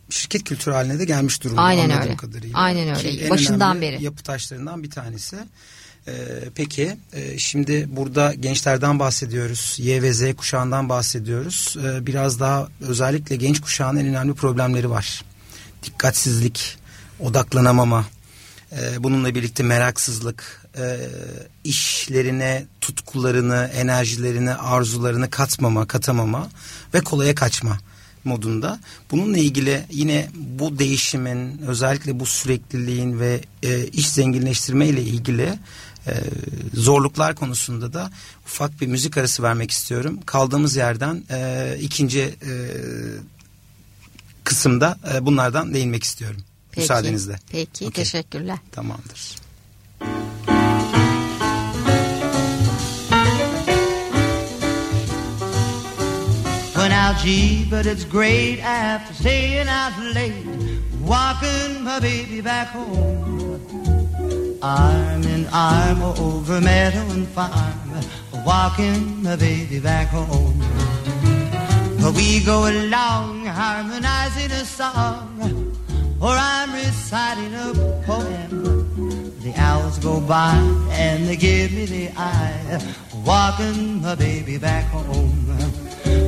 [0.10, 1.62] şirket kültürü haline de gelmiş durumda.
[1.62, 2.16] Aynen öyle.
[2.16, 2.60] Kadarıyla.
[2.60, 3.12] Aynen öyle.
[3.12, 4.04] Ki Başından beri.
[4.04, 5.38] Yapı taşlarından bir tanesi.
[6.08, 6.14] Ee,
[6.56, 9.76] peki e, şimdi burada gençlerden bahsediyoruz.
[9.80, 11.78] Y ve Z kuşağından bahsediyoruz.
[11.84, 15.24] Ee, biraz daha özellikle genç kuşağın en önemli problemleri var.
[15.84, 16.78] Dikkatsizlik,
[17.20, 18.06] odaklanamama,
[18.72, 20.98] e, bununla birlikte meraksızlık, e,
[21.64, 26.50] işlerine tutkularını, enerjilerini, arzularını katmama, katamama
[26.94, 27.78] ve kolaya kaçma
[28.24, 28.80] modunda.
[29.12, 35.60] Bununla ilgili yine bu değişimin özellikle bu sürekliliğin ve e, iş zenginleştirme ile ilgili
[36.08, 36.14] e,
[36.74, 38.12] zorluklar konusunda da
[38.46, 40.20] ufak bir müzik arası vermek istiyorum.
[40.26, 42.52] Kaldığımız yerden e, ikinci e,
[44.44, 46.42] kısımda e, bunlardan değinmek istiyorum.
[46.78, 47.40] Peki, Müsaadenizle.
[47.52, 48.04] Peki okay.
[48.04, 48.58] teşekkürler.
[48.72, 49.36] Tamamdır.
[56.76, 60.46] Went out G, but it's great after staying out late,
[61.08, 63.60] walking my baby back home.
[64.62, 68.04] Arm in arm over meadow and farm,
[68.46, 70.64] walking my baby back home.
[72.02, 75.77] But we go along harmonizing a song,
[76.20, 77.74] or I'm reciting a
[78.06, 79.40] poem.
[79.42, 80.56] The hours go by
[80.92, 82.82] and they give me the eye,
[83.26, 85.46] walking my baby back home.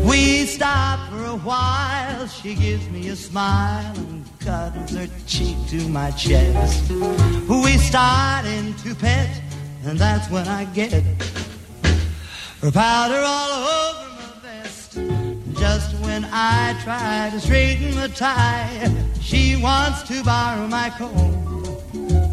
[0.07, 5.87] We stop for a while, she gives me a smile and cuddles her cheek to
[5.89, 6.91] my chest.
[7.47, 9.41] We start into pet,
[9.85, 10.93] and that's when I get
[12.61, 14.08] her powder all over
[15.59, 21.33] just when I try to straighten the tie, she wants to borrow my comb.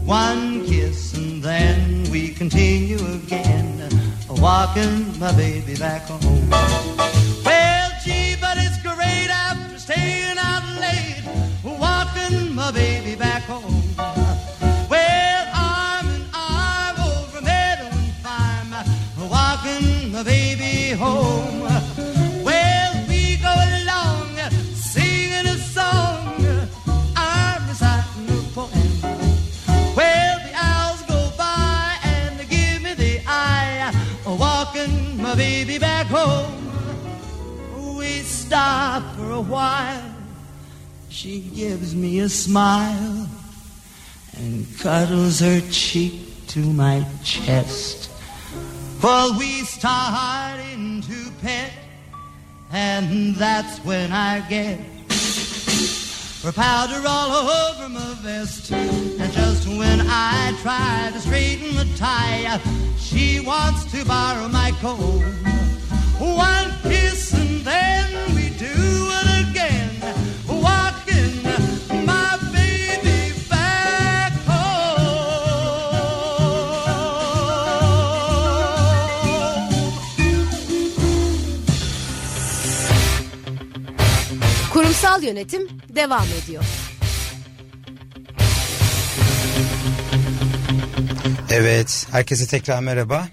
[0.06, 3.90] One kiss and then we continue again,
[4.28, 6.50] walking my baby back home.
[7.44, 11.24] Well, gee, but it's great after staying out late,
[11.64, 13.82] walking my baby back home.
[14.88, 21.56] Well, arm in arm over meadow and farm, walking my baby home.
[38.57, 40.14] Stop for a while.
[41.11, 43.29] She gives me a smile
[44.33, 46.14] and cuddles her cheek
[46.49, 48.11] to my chest.
[49.03, 51.71] Well, we start into pet,
[52.73, 54.79] and that's when I get
[56.42, 58.73] her powder all over my vest.
[58.73, 62.59] And just when I try to straighten the tie,
[62.97, 65.23] she wants to borrow my coat.
[66.19, 69.90] One kiss and then we do it again.
[70.48, 71.35] Walking
[72.07, 75.07] my baby back home.
[84.72, 86.64] Kurumsal yönetim devam ediyor.
[91.50, 93.29] Evet, herkese tekrar merhaba.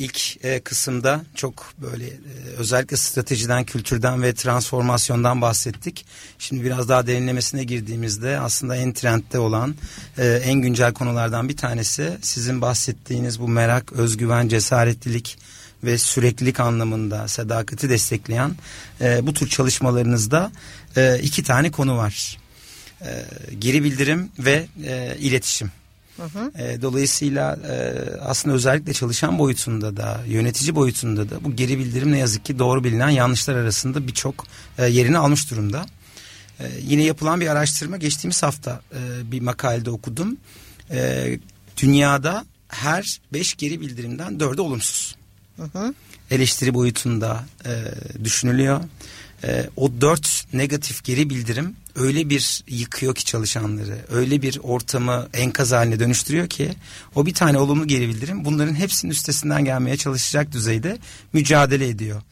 [0.00, 2.10] İlk e, kısımda çok böyle e,
[2.56, 6.06] özellikle stratejiden, kültürden ve transformasyondan bahsettik.
[6.38, 9.74] Şimdi biraz daha derinlemesine girdiğimizde aslında en trendde olan
[10.18, 15.38] e, en güncel konulardan bir tanesi sizin bahsettiğiniz bu merak, özgüven, cesaretlilik
[15.84, 18.56] ve süreklilik anlamında sadakati destekleyen
[19.00, 20.52] e, bu tür çalışmalarınızda
[20.96, 22.38] e, iki tane konu var.
[23.02, 23.24] E,
[23.58, 25.70] geri bildirim ve e, iletişim.
[26.58, 32.18] E, dolayısıyla e, aslında özellikle çalışan boyutunda da yönetici boyutunda da bu geri bildirim ne
[32.18, 34.46] yazık ki doğru bilinen yanlışlar arasında birçok
[34.78, 35.86] e, yerini almış durumda.
[36.60, 40.36] E, yine yapılan bir araştırma geçtiğimiz hafta e, bir makalede okudum.
[40.90, 41.38] E,
[41.76, 45.16] dünyada her beş geri bildirimden dördü olumsuz.
[45.56, 45.94] Hı hı.
[46.30, 47.70] Eleştiri boyutunda e,
[48.24, 48.80] düşünülüyor
[49.44, 55.72] e, o dört negatif geri bildirim öyle bir yıkıyor ki çalışanları öyle bir ortamı enkaz
[55.72, 56.70] haline dönüştürüyor ki
[57.14, 60.98] o bir tane olumlu geri bildirim bunların hepsinin üstesinden gelmeye çalışacak düzeyde
[61.32, 62.22] mücadele ediyor.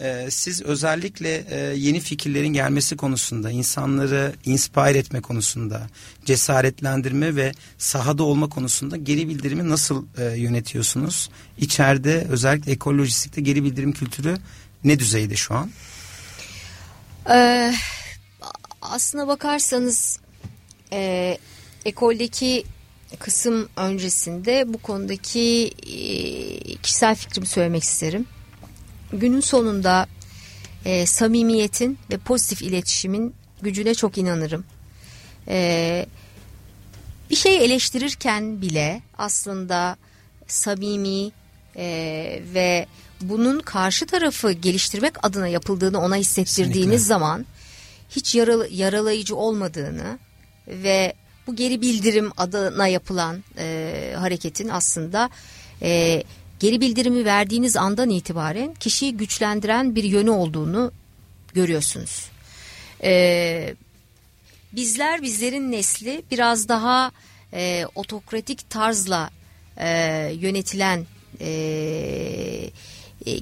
[0.00, 5.88] Ee, siz özellikle e, yeni fikirlerin gelmesi konusunda, insanları inspire etme konusunda,
[6.24, 11.30] cesaretlendirme ve sahada olma konusunda geri bildirimi nasıl e, yönetiyorsunuz?
[11.58, 14.36] İçeride özellikle ekolojistikte geri bildirim kültürü
[14.84, 15.70] ne düzeyde şu an?
[17.30, 17.72] Ee,
[18.82, 20.20] aslına bakarsanız
[20.92, 21.38] e,
[21.84, 22.64] ekoldeki
[23.18, 28.26] kısım öncesinde bu konudaki e, kişisel fikrimi söylemek isterim.
[29.12, 30.06] Günün sonunda
[30.84, 34.64] e, samimiyetin ve pozitif iletişimin gücüne çok inanırım.
[35.48, 36.06] E,
[37.30, 39.96] bir şey eleştirirken bile aslında
[40.46, 41.30] samimi
[41.76, 42.86] e, ve
[43.20, 46.98] bunun karşı tarafı geliştirmek adına yapıldığını ona hissettirdiğiniz Kesinlikle.
[46.98, 47.46] zaman
[48.10, 50.18] hiç yaralı, yaralayıcı olmadığını
[50.68, 51.14] ve
[51.46, 55.30] bu geri bildirim adına yapılan e, hareketin aslında
[55.82, 56.22] e,
[56.60, 60.92] geri bildirimi verdiğiniz andan itibaren kişiyi güçlendiren bir yönü olduğunu
[61.54, 62.30] görüyorsunuz.
[63.02, 63.74] E,
[64.72, 67.12] bizler bizlerin nesli biraz daha
[67.52, 69.30] e, otokratik tarzla
[69.76, 69.88] e,
[70.40, 71.06] yönetilen
[71.40, 71.50] e,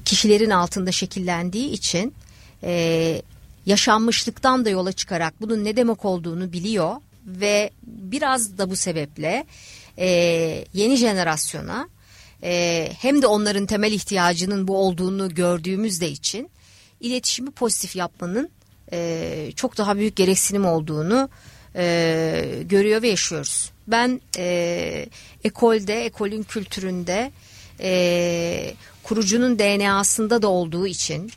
[0.05, 2.13] kişilerin altında şekillendiği için
[2.63, 3.21] e,
[3.65, 9.45] yaşanmışlıktan da yola çıkarak bunun ne demek olduğunu biliyor ve biraz da bu sebeple
[9.97, 10.07] e,
[10.73, 11.89] yeni jenerasyona
[12.43, 16.49] e, hem de onların temel ihtiyacının bu olduğunu gördüğümüzde için
[17.01, 18.49] iletişimi pozitif yapmanın
[18.91, 21.29] e, çok daha büyük gereksinim olduğunu
[21.75, 23.71] e, görüyor ve yaşıyoruz.
[23.87, 25.05] Ben e,
[25.43, 27.31] ekolde, ekolün kültüründe
[27.79, 28.73] e,
[29.03, 31.31] kurucunun DNA'sında da olduğu için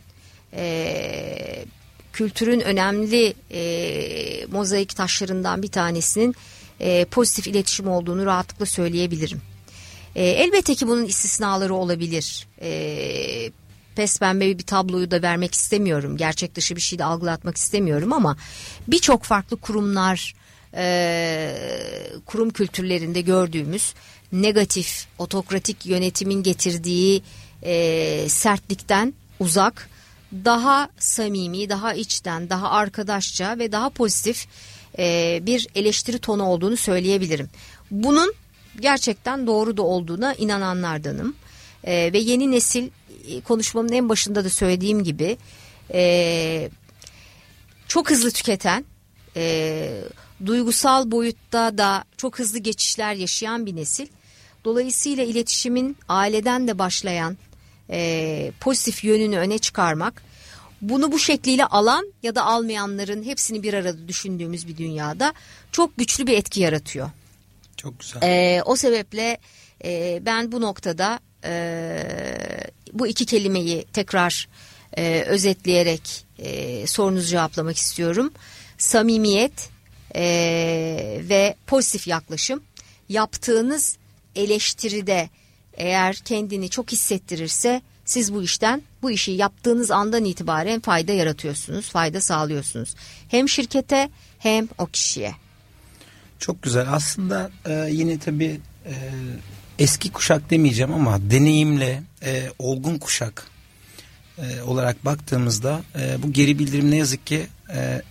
[0.53, 1.65] e,
[2.13, 6.35] kültürün önemli e, mozaik taşlarından bir tanesinin
[6.81, 9.43] e, pozitif iletişim olduğunu rahatlıkla söyleyebilirim.
[10.17, 12.47] E, elbette ki bunun istisnaları olabilir.
[12.63, 13.51] E,
[13.97, 16.17] pes pembe bir tabloyu da vermek istemiyorum.
[16.17, 18.37] Gerçek dışı bir şey de algılatmak istemiyorum ama
[18.89, 20.35] birçok farklı kurumlar
[20.75, 21.57] e,
[22.27, 23.95] kurum kültürlerinde gördüğümüz
[24.33, 27.23] negatif otokratik yönetimin getirdiği
[27.63, 29.89] e, sertlikten uzak
[30.33, 34.47] daha samimi daha içten daha arkadaşça ve daha pozitif
[34.99, 37.51] e, bir eleştiri tonu olduğunu söyleyebilirim.
[37.91, 38.35] Bunun
[38.81, 41.35] gerçekten doğru da olduğuna inananlardanım.
[41.85, 42.89] E, ve yeni nesil
[43.29, 45.37] e, konuşmamın en başında da söylediğim gibi
[45.93, 46.71] e,
[47.89, 48.85] çok hızlı tüketen
[49.37, 50.03] e,
[50.47, 54.07] duygusal boyutta da çok hızlı geçişler yaşayan bir nesil.
[54.65, 57.37] Dolayısıyla iletişimin aileden de başlayan
[57.91, 60.23] e, pozitif yönünü öne çıkarmak
[60.81, 65.35] bunu bu şekliyle alan ya da almayanların hepsini bir arada düşündüğümüz bir dünyada
[65.73, 67.11] çok güçlü bir etki yaratıyor.
[67.77, 68.23] Çok güzel.
[68.23, 69.39] E, o sebeple
[69.85, 72.03] e, ben bu noktada e,
[72.93, 74.49] bu iki kelimeyi tekrar
[74.97, 78.33] e, özetleyerek e, sorunuzu cevaplamak istiyorum.
[78.79, 79.69] Samimiyet
[80.15, 80.23] e,
[81.29, 82.63] ve pozitif yaklaşım
[83.09, 83.97] yaptığınız
[84.37, 85.31] eleştiride
[85.75, 92.21] eğer kendini çok hissettirirse siz bu işten bu işi yaptığınız andan itibaren fayda yaratıyorsunuz, fayda
[92.21, 92.95] sağlıyorsunuz.
[93.29, 95.35] Hem şirkete hem o kişiye.
[96.39, 96.93] Çok güzel.
[96.93, 98.95] Aslında e, yine tabii e,
[99.79, 103.47] eski kuşak demeyeceğim ama deneyimle e, olgun kuşak
[104.39, 107.47] e, olarak baktığımızda e, bu geri bildirim ne yazık ki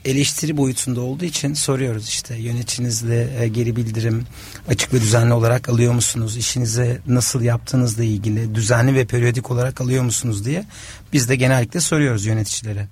[0.06, 4.26] eleştiri boyutunda olduğu için soruyoruz işte yöneticinizle e, geri bildirim
[4.68, 6.38] açık ve düzenli olarak alıyor musunuz?
[6.38, 10.66] İşinize nasıl yaptığınızla ilgili düzenli ve periyodik olarak alıyor musunuz diye
[11.14, 12.88] biz de genellikle soruyoruz yöneticilere.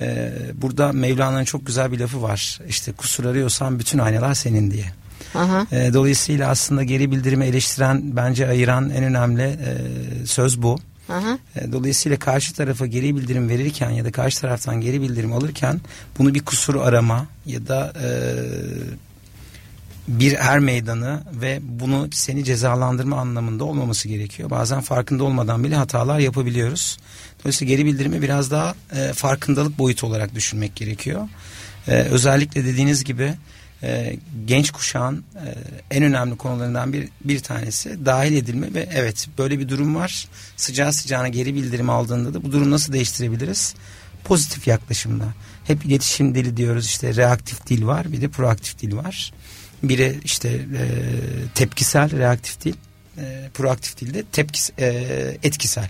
[0.00, 4.86] E, burada Mevlana'nın çok güzel bir lafı var işte kusur arıyorsan bütün aynalar senin diye.
[5.34, 5.66] Aha.
[5.72, 10.78] E, dolayısıyla aslında geri bildirimi eleştiren bence ayıran en önemli e, söz bu.
[11.08, 11.38] Aha.
[11.56, 15.80] E, dolayısıyla karşı tarafa geri bildirim verirken ya da karşı taraftan geri bildirim alırken
[16.18, 18.08] bunu bir kusur arama ya da e,
[20.08, 24.50] bir er meydanı ve bunu seni cezalandırma anlamında olmaması gerekiyor.
[24.50, 26.98] Bazen farkında olmadan bile hatalar yapabiliyoruz.
[27.40, 31.28] Dolayısıyla geri bildirimi biraz daha e, farkındalık boyutu olarak düşünmek gerekiyor.
[31.88, 33.34] E, özellikle dediğiniz gibi
[33.84, 34.16] e,
[34.46, 35.54] genç kuşağın e,
[35.90, 40.28] en önemli konularından bir, bir tanesi dahil edilme ve evet böyle bir durum var.
[40.56, 43.74] Sıcağı sıcağına geri bildirim aldığında da bu durum nasıl değiştirebiliriz?
[44.24, 45.34] Pozitif yaklaşımla.
[45.64, 49.32] Hep iletişim dili diyoruz işte reaktif dil var bir de proaktif dil var.
[49.82, 50.84] Biri işte e,
[51.54, 52.74] tepkisel reaktif dil
[53.18, 54.86] e, proaktif dil de tepkis, e,
[55.42, 55.88] etkisel.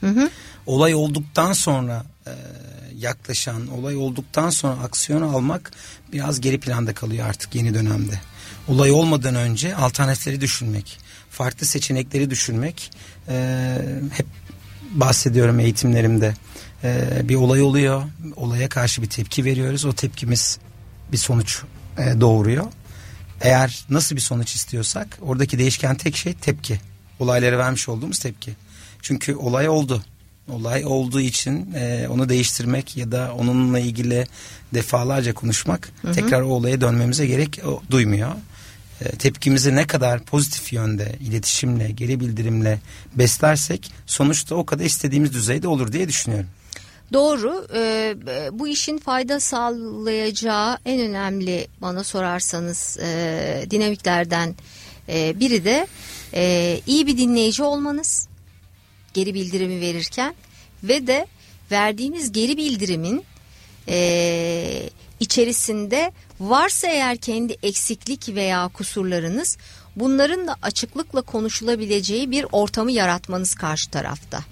[0.00, 0.30] Hı hı.
[0.66, 2.32] Olay olduktan sonra e,
[2.98, 5.72] yaklaşan olay olduktan sonra aksiyon almak
[6.12, 8.20] biraz geri planda kalıyor artık yeni dönemde.
[8.68, 10.98] Olay olmadan önce alternatifleri düşünmek,
[11.30, 12.90] farklı seçenekleri düşünmek
[13.28, 13.78] e,
[14.12, 14.26] hep
[14.90, 16.34] bahsediyorum eğitimlerimde.
[16.84, 18.02] E, bir olay oluyor,
[18.36, 19.84] olaya karşı bir tepki veriyoruz.
[19.84, 20.58] O tepkimiz
[21.12, 21.62] bir sonuç
[21.98, 22.66] e, doğuruyor.
[23.40, 26.80] Eğer nasıl bir sonuç istiyorsak oradaki değişken tek şey tepki.
[27.18, 28.52] Olaylara vermiş olduğumuz tepki.
[29.02, 30.02] Çünkü olay oldu
[30.48, 34.26] olay olduğu için e, onu değiştirmek ya da onunla ilgili
[34.74, 36.12] defalarca konuşmak hı hı.
[36.12, 38.30] tekrar o olaya dönmemize gerek o, duymuyor.
[39.00, 42.80] E, tepkimizi ne kadar pozitif yönde iletişimle geri bildirimle
[43.14, 46.48] beslersek sonuçta o kadar istediğimiz düzeyde olur diye düşünüyorum.
[47.12, 47.66] Doğru.
[47.74, 48.16] Ee,
[48.52, 54.54] bu işin fayda sağlayacağı en önemli bana sorarsanız e, dinamiklerden
[55.08, 55.86] e, biri de
[56.34, 58.27] e, iyi bir dinleyici olmanız
[59.14, 60.34] geri bildirimi verirken
[60.82, 61.26] ve de
[61.70, 63.24] verdiğiniz geri bildirimin
[63.88, 64.90] e,
[65.20, 69.58] içerisinde varsa eğer kendi eksiklik veya kusurlarınız
[69.96, 74.44] bunların da açıklıkla konuşulabileceği bir ortamı yaratmanız karşı tarafta.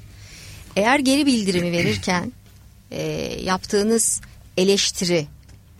[0.76, 2.32] Eğer geri bildirimi verirken
[2.90, 3.02] e,
[3.42, 4.20] yaptığınız
[4.56, 5.26] eleştiri,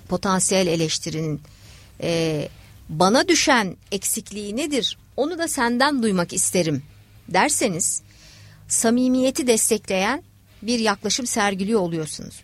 [0.09, 1.41] potansiyel eleştirinin
[2.03, 2.49] e,
[2.89, 6.83] bana düşen eksikliği nedir onu da senden duymak isterim
[7.29, 8.03] derseniz
[8.69, 10.23] samimiyeti destekleyen
[10.62, 12.43] bir yaklaşım sergiliyor oluyorsunuz.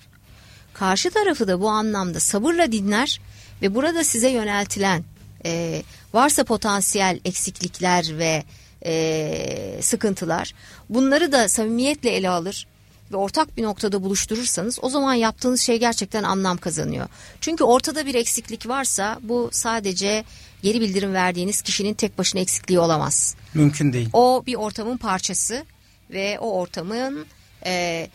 [0.75, 3.20] Karşı tarafı da bu anlamda sabırla dinler
[3.62, 5.05] ve burada size yöneltilen
[5.45, 8.45] e, varsa potansiyel eksiklikler ve
[8.85, 10.55] e, sıkıntılar
[10.89, 12.66] bunları da samimiyetle ele alır
[13.12, 17.07] ve ortak bir noktada buluşturursanız o zaman yaptığınız şey gerçekten anlam kazanıyor.
[17.41, 20.25] Çünkü ortada bir eksiklik varsa bu sadece
[20.62, 23.35] geri bildirim verdiğiniz kişinin tek başına eksikliği olamaz.
[23.55, 24.09] Mümkün değil.
[24.12, 25.64] O bir ortamın parçası
[26.12, 27.26] ve o ortamın
[27.66, 28.08] e,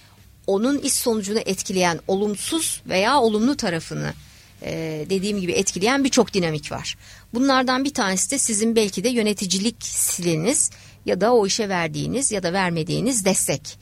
[0.48, 4.14] onun iş sonucunu etkileyen olumsuz veya olumlu tarafını
[4.62, 6.98] e, dediğim gibi etkileyen birçok dinamik var.
[7.34, 10.72] Bunlardan bir tanesi de sizin belki de yöneticilik stiliniz
[11.06, 13.78] ya da o işe verdiğiniz ya da vermediğiniz destek.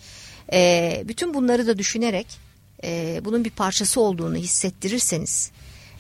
[0.54, 2.28] E, bütün bunları da düşünerek
[2.84, 5.52] e, bunun bir parçası olduğunu hissettirirseniz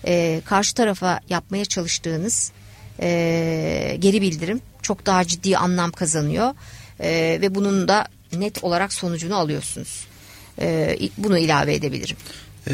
[0.05, 2.51] e, karşı tarafa yapmaya çalıştığınız
[3.01, 6.53] e, geri bildirim çok daha ciddi anlam kazanıyor
[6.99, 10.05] e, ve bunun da net olarak sonucunu alıyorsunuz.
[10.61, 12.17] E, bunu ilave edebilirim.
[12.67, 12.73] Ee,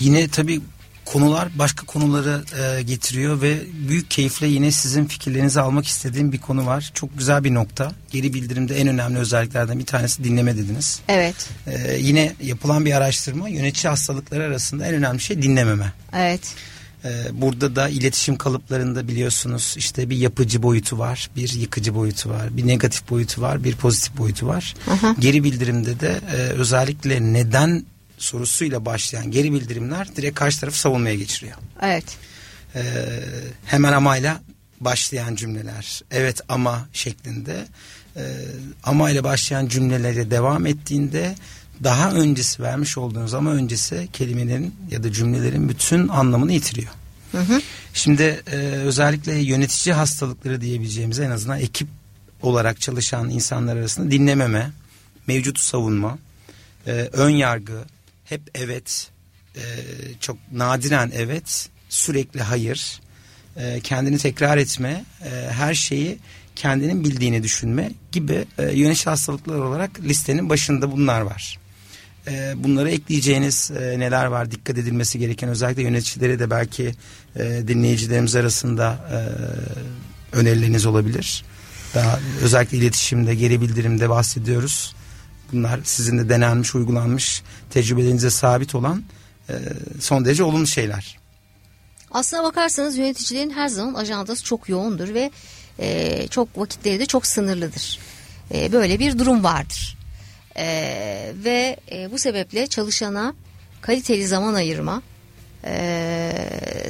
[0.00, 0.60] yine tabii
[1.04, 6.66] konular başka konuları e, getiriyor ve büyük keyifle yine sizin fikirlerinizi almak istediğim bir konu
[6.66, 6.90] var.
[6.94, 7.92] Çok güzel bir nokta.
[8.10, 11.00] Geri bildirimde en önemli özelliklerden bir tanesi dinleme dediniz.
[11.08, 11.48] Evet.
[11.66, 15.92] Ee, yine yapılan bir araştırma yönetici hastalıkları arasında en önemli şey dinlememe.
[16.12, 16.40] Evet.
[16.40, 16.79] Ee,
[17.32, 22.66] burada da iletişim kalıplarında biliyorsunuz işte bir yapıcı boyutu var, bir yıkıcı boyutu var, bir
[22.66, 24.74] negatif boyutu var, bir pozitif boyutu var.
[24.90, 25.14] Aha.
[25.18, 27.84] Geri bildirimde de e, özellikle neden
[28.18, 31.56] sorusuyla başlayan geri bildirimler direkt karşı tarafı savunmaya geçiriyor.
[31.82, 32.04] Evet.
[32.74, 32.82] Ee,
[33.66, 34.40] hemen amayla
[34.80, 37.66] başlayan cümleler, evet ama şeklinde
[38.16, 38.22] e,
[38.82, 41.34] ama ile başlayan cümlelere devam ettiğinde
[41.84, 46.92] daha öncesi vermiş olduğunuz ama öncesi kelimelerin ya da cümlelerin bütün anlamını yitiriyor.
[47.32, 47.60] Hı hı.
[47.94, 51.88] Şimdi e, özellikle yönetici hastalıkları diyebileceğimiz en azından ekip
[52.42, 54.70] olarak çalışan insanlar arasında dinlememe,
[55.26, 56.18] mevcut savunma,
[56.86, 57.84] e, ön yargı,
[58.24, 59.10] hep evet,
[59.56, 59.62] e,
[60.20, 63.00] çok nadiren evet, sürekli hayır,
[63.56, 66.18] e, kendini tekrar etme, e, her şeyi
[66.56, 71.59] kendinin bildiğini düşünme gibi e, yönetici hastalıkları olarak listenin başında bunlar var.
[72.30, 76.94] E, bunları ekleyeceğiniz e, neler var dikkat edilmesi gereken özellikle yöneticilere de belki
[77.36, 79.18] e, dinleyicilerimiz arasında e,
[80.36, 81.44] önerileriniz olabilir.
[81.94, 84.94] Daha özellikle iletişimde geri bildirimde bahsediyoruz.
[85.52, 89.04] Bunlar sizin de denenmiş uygulanmış tecrübelerinize sabit olan
[89.48, 89.54] e,
[90.00, 91.18] son derece olumlu şeyler.
[92.10, 95.30] Aslına bakarsanız yöneticilerin her zaman ajandası çok yoğundur ve
[95.78, 97.98] e, çok vakitleri de çok sınırlıdır.
[98.54, 99.99] E, böyle bir durum vardır.
[100.56, 103.34] E, ve e, bu sebeple çalışana
[103.80, 105.02] kaliteli zaman ayırma
[105.64, 106.32] e,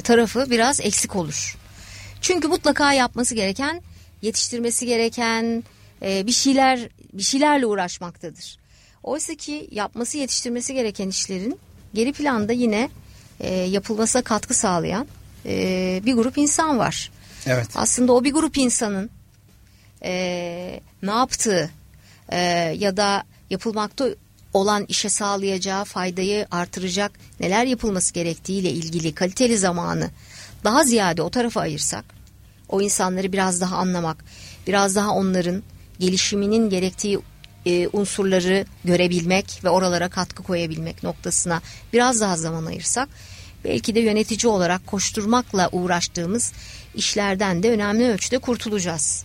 [0.03, 1.57] tarafı biraz eksik olur.
[2.21, 3.81] Çünkü mutlaka yapması gereken,
[4.21, 5.63] yetiştirmesi gereken
[6.01, 8.57] e, bir şeyler bir şeylerle uğraşmaktadır.
[9.03, 11.59] Oysa ki yapması yetiştirmesi gereken işlerin
[11.93, 12.89] geri planda yine
[13.39, 15.07] e, yapılmasına katkı sağlayan
[15.45, 17.11] e, bir grup insan var.
[17.45, 17.67] Evet.
[17.75, 19.09] Aslında o bir grup insanın
[20.03, 21.69] e, ne yaptığı
[22.29, 22.39] e,
[22.77, 24.09] ya da yapılmakta
[24.53, 30.09] olan işe sağlayacağı faydayı artıracak neler yapılması gerektiğiyle ilgili kaliteli zamanı
[30.63, 32.05] daha ziyade o tarafa ayırsak,
[32.69, 34.25] o insanları biraz daha anlamak,
[34.67, 35.63] biraz daha onların
[35.99, 37.19] gelişiminin gerektiği
[37.65, 41.61] e, unsurları görebilmek ve oralara katkı koyabilmek noktasına
[41.93, 43.09] biraz daha zaman ayırsak,
[43.63, 46.53] belki de yönetici olarak koşturmakla uğraştığımız
[46.95, 49.23] işlerden de önemli ölçüde kurtulacağız.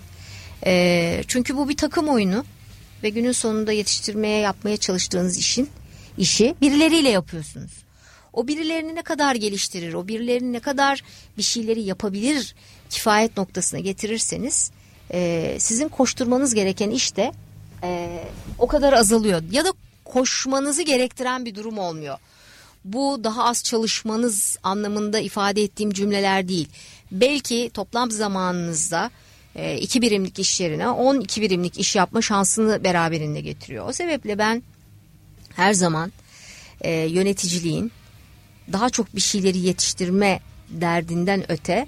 [0.67, 2.45] E, çünkü bu bir takım oyunu
[3.03, 5.69] ve günün sonunda yetiştirmeye yapmaya çalıştığınız işin
[6.19, 7.73] işi birileriyle yapıyorsunuz.
[8.33, 11.03] O birilerini ne kadar geliştirir, o birilerini ne kadar
[11.39, 12.55] bir şeyleri yapabilir
[12.91, 14.71] kifayet noktasına getirirseniz
[15.13, 17.33] e, sizin koşturmanız gereken iş de
[17.83, 18.21] e,
[18.59, 19.43] o kadar azalıyor.
[19.51, 19.73] Ya da
[20.05, 22.19] koşmanızı gerektiren bir durum olmuyor.
[22.85, 26.69] Bu daha az çalışmanız anlamında ifade ettiğim cümleler değil.
[27.13, 29.11] Belki toplam zamanınızda
[29.57, 33.89] e, birimlik iş yerine 12 birimlik iş yapma şansını beraberinde getiriyor.
[33.89, 34.63] O sebeple ben
[35.57, 36.13] her zaman
[36.81, 37.93] e, yöneticiliğin
[38.73, 41.87] daha çok bir şeyleri yetiştirme derdinden öte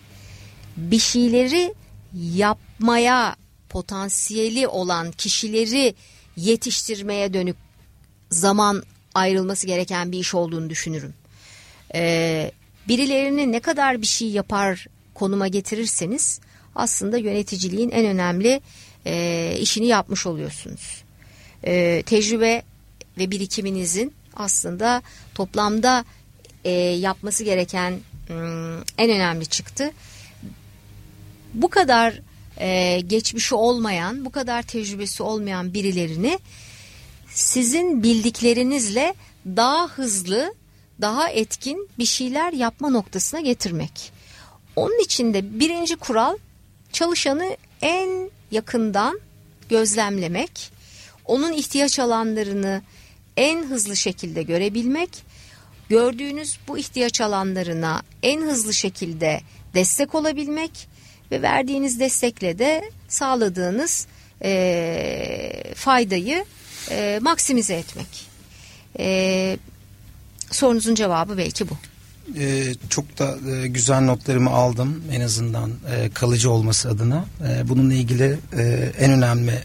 [0.76, 1.74] bir şeyleri
[2.14, 3.36] yapmaya
[3.68, 5.94] potansiyeli olan kişileri
[6.36, 7.56] yetiştirmeye dönük
[8.30, 8.82] zaman
[9.14, 11.14] ayrılması gereken bir iş olduğunu düşünürüm.
[11.94, 12.52] Ee,
[12.88, 16.40] birilerini ne kadar bir şey yapar konuma getirirseniz
[16.78, 18.60] aslında yöneticiliğin en önemli
[19.06, 21.04] e, işini yapmış oluyorsunuz.
[21.64, 22.62] E, tecrübe
[23.18, 25.02] ve birikiminizin aslında
[25.34, 26.04] toplamda
[26.64, 27.92] e, yapması gereken
[28.28, 28.36] m,
[28.98, 29.90] en önemli çıktı.
[31.54, 32.20] Bu kadar
[32.58, 36.38] e, geçmişi olmayan, bu kadar tecrübesi olmayan birilerini
[37.30, 39.14] sizin bildiklerinizle
[39.46, 40.54] daha hızlı,
[41.00, 44.12] daha etkin bir şeyler yapma noktasına getirmek.
[44.76, 46.36] Onun için de birinci kural
[46.92, 49.20] çalışanı en yakından
[49.68, 50.70] gözlemlemek,
[51.24, 52.82] onun ihtiyaç alanlarını
[53.36, 55.10] en hızlı şekilde görebilmek,
[55.88, 59.40] gördüğünüz bu ihtiyaç alanlarına en hızlı şekilde
[59.74, 60.88] destek olabilmek
[61.30, 64.06] ve verdiğiniz destekle de sağladığınız
[64.42, 66.44] e, faydayı
[66.90, 68.26] e, maksimize etmek.
[68.98, 69.56] E,
[70.50, 71.76] sorunuzun cevabı belki bu.
[72.36, 77.24] Ee, çok da e, güzel notlarımı aldım en azından e, kalıcı olması adına.
[77.48, 79.58] E, bununla ilgili e, en önemli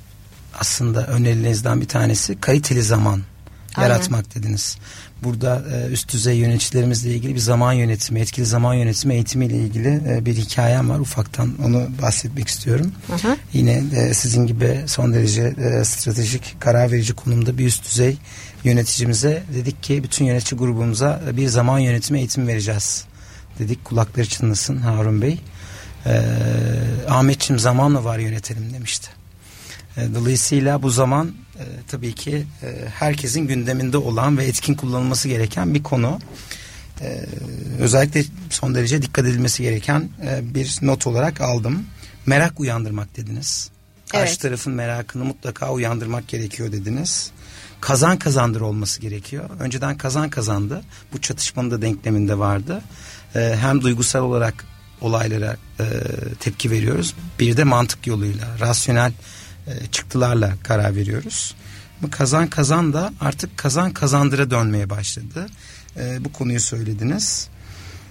[0.59, 3.22] aslında önerilerinizden bir tanesi kaliteli zaman
[3.76, 3.89] Aynen.
[3.89, 4.78] yaratmak dediniz.
[5.24, 10.26] Burada e, üst düzey yöneticilerimizle ilgili bir zaman yönetimi, etkili zaman yönetimi eğitimiyle ilgili e,
[10.26, 10.99] bir hikayem var.
[10.99, 12.91] Ufaktan onu bahsetmek istiyorum.
[13.07, 13.38] Hı.
[13.53, 18.18] Yine e, sizin gibi son derece e, stratejik, karar verici konumda bir üst düzey
[18.64, 23.05] yöneticimize dedik ki bütün yönetici grubumuza bir zaman yönetimi eğitimi vereceğiz.
[23.59, 25.39] Dedik kulakları çınlasın Harun Bey.
[26.05, 26.22] E,
[27.09, 29.09] Ahmetçim zamanla var yönetelim demişti.
[29.97, 35.74] E, dolayısıyla bu zaman e, tabii ki e, herkesin gündeminde olan ve etkin kullanılması gereken
[35.74, 36.20] bir konu.
[37.01, 37.26] E,
[37.80, 41.86] özellikle son derece dikkat edilmesi gereken e, bir not olarak aldım.
[42.26, 43.70] Merak uyandırmak dediniz.
[44.09, 44.39] Karşı evet.
[44.41, 47.32] tarafın merakını mutlaka uyandırmak gerekiyor dediniz.
[47.84, 49.49] Kazan kazandır olması gerekiyor.
[49.59, 50.81] Önceden kazan kazandı.
[51.13, 52.81] Bu çatışmanın da denkleminde vardı.
[53.36, 54.65] E, hem duygusal olarak
[55.01, 55.86] olaylara e,
[56.39, 57.15] tepki veriyoruz.
[57.39, 59.11] Bir de mantık yoluyla, rasyonel
[59.67, 61.55] e, çıktılarla karar veriyoruz.
[62.01, 65.47] Bu kazan kazan da artık kazan kazandıra dönmeye başladı.
[65.97, 67.47] E, bu konuyu söylediniz.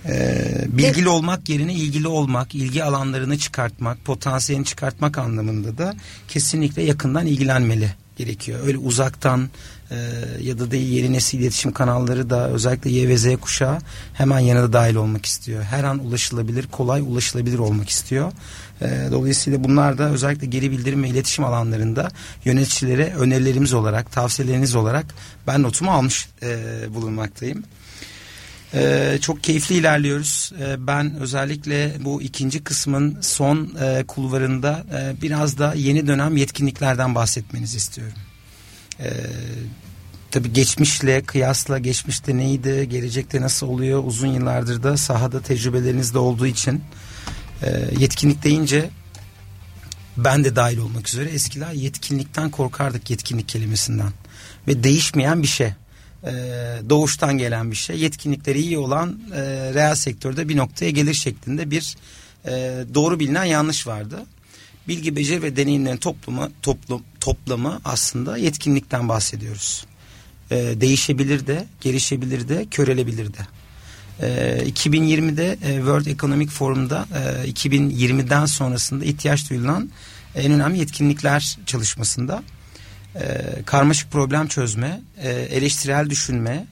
[0.07, 5.95] E, bilgili olmak yerine ilgili olmak, ilgi alanlarını çıkartmak, potansiyelini çıkartmak anlamında da
[6.29, 8.61] kesinlikle yakından ilgilenmeli gerekiyor.
[8.67, 9.49] Öyle uzaktan
[9.91, 9.97] e,
[10.41, 13.79] ya da değil yeni nesil iletişim kanalları da özellikle Y ve Z kuşağı
[14.15, 15.63] hemen yanında dahil olmak istiyor.
[15.63, 18.33] Her an ulaşılabilir, kolay ulaşılabilir olmak istiyor.
[18.81, 22.09] E, dolayısıyla bunlar da özellikle geri bildirim ve iletişim alanlarında
[22.45, 25.07] yöneticilere önerilerimiz olarak, tavsiyeleriniz olarak
[25.47, 26.59] ben notumu almış e,
[26.95, 27.65] bulunmaktayım.
[28.75, 30.53] Ee, çok keyifli ilerliyoruz.
[30.61, 37.15] Ee, ben özellikle bu ikinci kısmın son e, kulvarında e, biraz da yeni dönem yetkinliklerden
[37.15, 38.19] bahsetmenizi istiyorum.
[39.01, 39.11] Ee,
[40.31, 46.47] tabii geçmişle kıyasla geçmişte neydi, gelecekte nasıl oluyor uzun yıllardır da sahada tecrübeleriniz de olduğu
[46.47, 46.85] için
[47.63, 48.91] e, yetkinlik deyince
[50.17, 54.13] ben de dahil olmak üzere eskiler yetkinlikten korkardık yetkinlik kelimesinden
[54.69, 55.73] ve değişmeyen bir şey
[56.25, 56.33] e,
[56.91, 57.99] doğuştan gelen bir şey.
[57.99, 59.41] Yetkinlikleri iyi olan e,
[59.75, 61.97] reel sektörde bir noktaya gelir şeklinde bir
[62.47, 62.51] e,
[62.95, 64.23] doğru bilinen yanlış vardı.
[64.89, 69.87] Bilgi, beceri ve deneyimlerin toplumu, toplum, toplamı aslında yetkinlikten bahsediyoruz.
[70.51, 73.47] E, değişebilir de, gelişebilir de, körelebilir de.
[74.21, 77.07] E, 2020'de e, World Economic Forum'da
[77.45, 79.91] e, 2020'den sonrasında ihtiyaç duyulan
[80.35, 82.43] en önemli yetkinlikler çalışmasında
[83.17, 86.67] e, karmaşık problem çözme, e, eleştirel düşünme,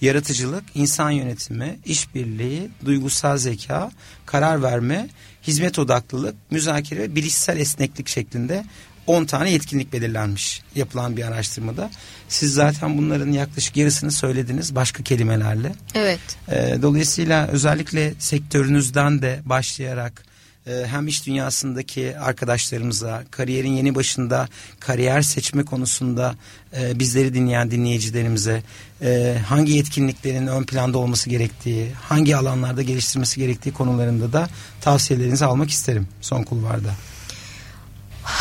[0.00, 3.90] yaratıcılık, insan yönetimi, işbirliği, duygusal zeka,
[4.26, 5.08] karar verme,
[5.42, 8.64] hizmet odaklılık, müzakere ve bilişsel esneklik şeklinde
[9.06, 11.90] 10 tane yetkinlik belirlenmiş yapılan bir araştırmada.
[12.28, 15.72] Siz zaten bunların yaklaşık yarısını söylediniz başka kelimelerle.
[15.94, 16.20] Evet.
[16.48, 20.25] E, dolayısıyla özellikle sektörünüzden de başlayarak
[20.66, 24.48] hem iş dünyasındaki arkadaşlarımıza, kariyerin yeni başında
[24.80, 26.34] kariyer seçme konusunda
[26.76, 28.62] e, bizleri dinleyen dinleyicilerimize
[29.02, 34.48] e, hangi yetkinliklerin ön planda olması gerektiği, hangi alanlarda geliştirmesi gerektiği konularında da
[34.80, 36.90] tavsiyelerinizi almak isterim son kulvarda.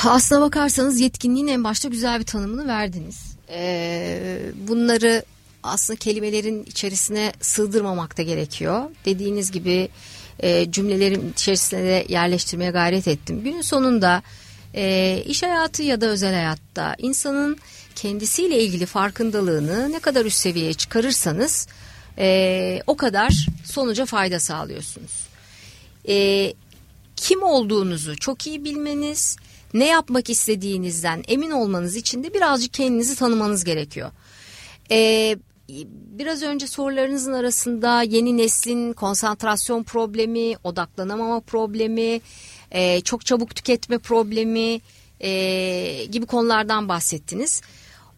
[0.05, 3.35] Aslına bakarsanız yetkinliğin en başta güzel bir tanımını verdiniz.
[3.49, 5.25] Ee, bunları
[5.63, 8.83] aslında kelimelerin içerisine sığdırmamak da gerekiyor.
[9.05, 9.89] Dediğiniz gibi
[10.39, 13.43] e, cümlelerin içerisine de yerleştirmeye gayret ettim.
[13.43, 14.23] Günün sonunda
[14.75, 17.57] e, iş hayatı ya da özel hayatta insanın
[17.95, 21.67] kendisiyle ilgili farkındalığını ne kadar üst seviyeye çıkarırsanız
[22.17, 25.27] e, o kadar sonuca fayda sağlıyorsunuz.
[26.07, 26.53] E,
[27.15, 29.37] kim olduğunuzu çok iyi bilmeniz,
[29.73, 34.11] ne yapmak istediğinizden emin olmanız için de birazcık kendinizi tanımanız gerekiyor.
[34.91, 35.37] E,
[35.69, 42.21] biraz önce sorularınızın arasında yeni neslin konsantrasyon problemi, odaklanamama problemi,
[42.71, 44.81] e, çok çabuk tüketme problemi
[45.19, 47.61] e, gibi konulardan bahsettiniz.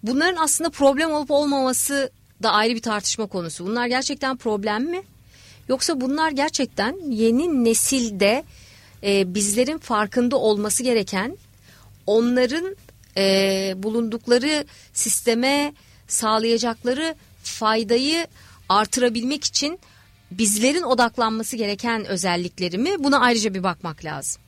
[0.04, 2.12] Bunların aslında problem olup olmaması
[2.43, 3.68] da ayrı bir tartışma konusu.
[3.68, 5.02] Bunlar gerçekten problem mi?
[5.70, 8.43] Yoksa bunlar gerçekten yeni nesilde
[9.04, 11.38] e, bizlerin farkında olması gereken
[12.08, 12.76] onların
[13.84, 15.74] bulundukları sisteme
[16.08, 17.16] sağlayacakları
[17.50, 18.28] faydayı
[18.70, 19.80] artırabilmek için
[20.32, 23.04] bizlerin odaklanması gereken özellikleri mi?
[23.04, 24.41] Buna ayrıca bir bakmak lazım.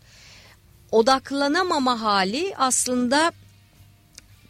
[0.91, 3.31] Odaklanamama hali aslında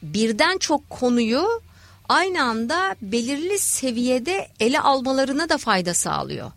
[0.02, 1.62] birden çok konuyu
[2.10, 6.52] aynı anda belirli seviyede ele almalarına da fayda sağlıyor.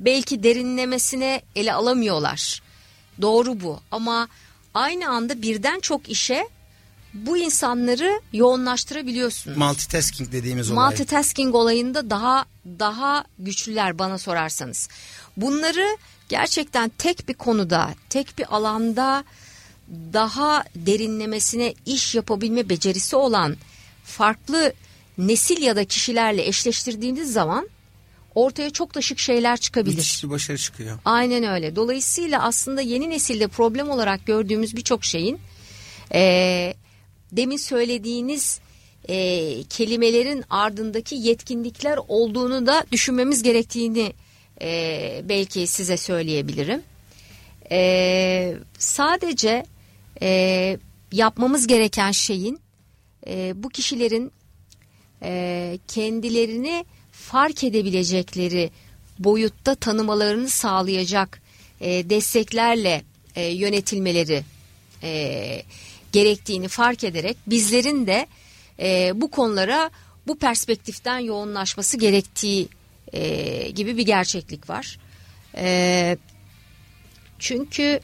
[0.00, 2.62] Belki derinlemesine ele alamıyorlar.
[3.22, 4.28] Doğru bu ama
[4.74, 6.48] aynı anda birden çok işe
[7.14, 9.56] bu insanları yoğunlaştırabiliyorsunuz.
[9.56, 10.90] Multitasking dediğimiz olay.
[10.90, 12.44] Multitasking olayında daha
[12.78, 14.88] daha güçlüler bana sorarsanız.
[15.36, 15.98] Bunları
[16.28, 19.24] gerçekten tek bir konuda, tek bir alanda
[20.12, 23.56] daha derinlemesine iş yapabilme becerisi olan
[24.04, 24.72] farklı
[25.18, 27.68] nesil ya da kişilerle eşleştirdiğiniz zaman
[28.34, 29.96] ortaya çok da şık şeyler çıkabilir.
[29.96, 30.98] Müthiş bir başarı çıkıyor.
[31.04, 31.76] Aynen öyle.
[31.76, 35.40] Dolayısıyla aslında yeni nesilde problem olarak gördüğümüz birçok şeyin
[36.14, 36.74] e,
[37.32, 38.60] demin söylediğiniz
[39.08, 44.12] e, kelimelerin ardındaki yetkinlikler olduğunu da düşünmemiz gerektiğini
[44.62, 46.82] e, belki size söyleyebilirim.
[47.70, 49.66] E, sadece
[50.22, 50.78] e,
[51.12, 52.60] yapmamız gereken şeyin
[53.26, 54.32] e, bu kişilerin
[55.22, 58.70] e, kendilerini fark edebilecekleri
[59.18, 61.42] boyutta tanımalarını sağlayacak
[61.80, 63.02] e, desteklerle
[63.36, 64.42] e, yönetilmeleri
[65.02, 65.62] e,
[66.12, 68.26] gerektiğini fark ederek bizlerin de
[68.78, 69.90] e, bu konulara
[70.26, 72.68] bu perspektiften yoğunlaşması gerektiği
[73.12, 74.98] e, gibi bir gerçeklik var.
[75.56, 76.16] E,
[77.38, 78.00] çünkü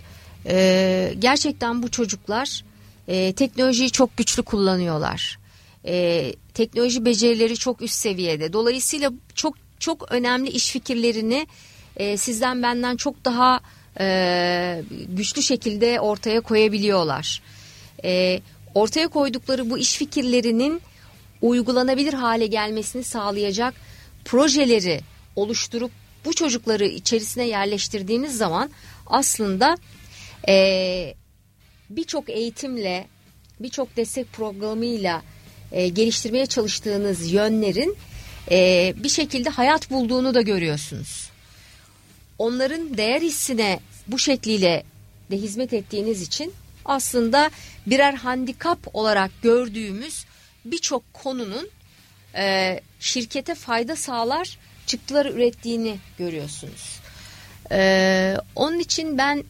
[0.47, 2.65] e, gerçekten bu çocuklar
[3.09, 5.39] e, teknolojiyi çok güçlü kullanıyorlar.
[5.85, 8.53] E, teknoloji becerileri çok üst seviyede.
[8.53, 11.47] Dolayısıyla çok çok önemli iş fikirlerini
[11.97, 13.61] e, sizden benden çok daha
[14.01, 17.43] e, güçlü şekilde ortaya koyabiliyorlar.
[18.05, 18.41] E,
[18.75, 20.81] ortaya koydukları bu iş fikirlerinin
[21.43, 23.75] uygulanabilir hale gelmesini sağlayacak
[24.25, 25.01] projeleri
[25.37, 25.91] oluşturup
[26.25, 28.71] bu çocukları içerisine yerleştirdiğiniz zaman
[29.07, 29.77] aslında
[30.49, 31.15] e,
[31.91, 33.07] birçok eğitimle
[33.61, 35.23] birçok destek programıyla
[35.73, 37.97] e, geliştirmeye çalıştığınız yönlerin
[38.51, 41.31] e, bir şekilde hayat bulduğunu da görüyorsunuz.
[42.39, 44.83] Onların değer hissine bu şekliyle
[45.31, 46.53] de hizmet ettiğiniz için
[46.89, 47.51] aslında
[47.87, 50.25] birer handikap olarak gördüğümüz
[50.65, 51.71] birçok konunun
[52.35, 57.01] e, şirkete fayda sağlar çıktıları ürettiğini görüyorsunuz.
[57.73, 59.45] E, onun için ben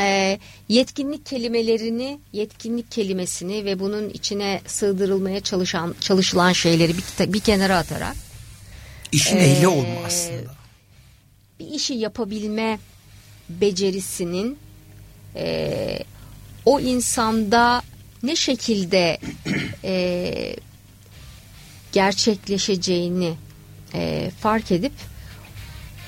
[0.00, 7.76] e, yetkinlik kelimelerini, yetkinlik kelimesini ve bunun içine sığdırılmaya çalışan çalışılan şeyleri bir, bir kenara
[7.76, 8.16] atarak
[9.12, 10.54] işin e, ehli olma aslında.
[11.60, 12.78] Bir işi yapabilme
[13.48, 14.58] becerisinin
[15.36, 15.98] e,
[16.68, 17.82] o insanda
[18.22, 19.18] ne şekilde
[19.84, 20.56] e,
[21.92, 23.34] gerçekleşeceğini
[23.94, 24.92] e, fark edip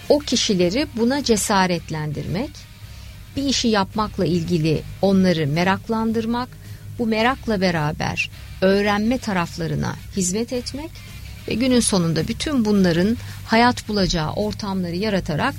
[0.08, 2.50] o kişileri buna cesaretlendirmek,
[3.36, 6.48] bir işi yapmakla ilgili onları meraklandırmak,
[6.98, 8.30] bu merakla beraber
[8.60, 10.90] öğrenme taraflarına hizmet etmek
[11.48, 15.54] ve günün sonunda bütün bunların hayat bulacağı ortamları yaratarak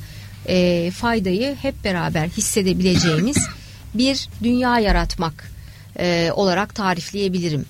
[0.47, 3.37] e, faydayı hep beraber hissedebileceğimiz
[3.93, 5.51] bir dünya yaratmak
[5.99, 7.65] e, olarak tarifleyebilirim.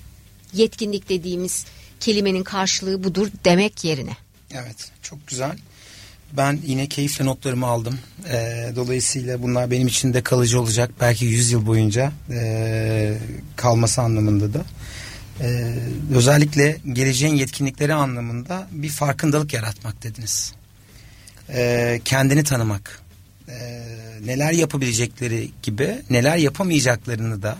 [0.52, 1.66] Yetkinlik dediğimiz
[2.00, 4.16] kelimenin karşılığı budur demek yerine.
[4.54, 5.58] Evet çok güzel.
[6.36, 7.98] Ben yine keyifle notlarımı aldım.
[8.30, 10.90] E, dolayısıyla bunlar benim için de kalıcı olacak.
[11.00, 13.18] Belki 100 yıl boyunca e,
[13.56, 14.64] kalması anlamında da.
[15.40, 15.74] E,
[16.14, 20.54] özellikle geleceğin yetkinlikleri anlamında bir farkındalık yaratmak dediniz.
[21.48, 23.00] E, kendini tanımak.
[23.48, 23.82] E,
[24.26, 27.58] neler yapabilecekleri gibi neler yapamayacaklarını da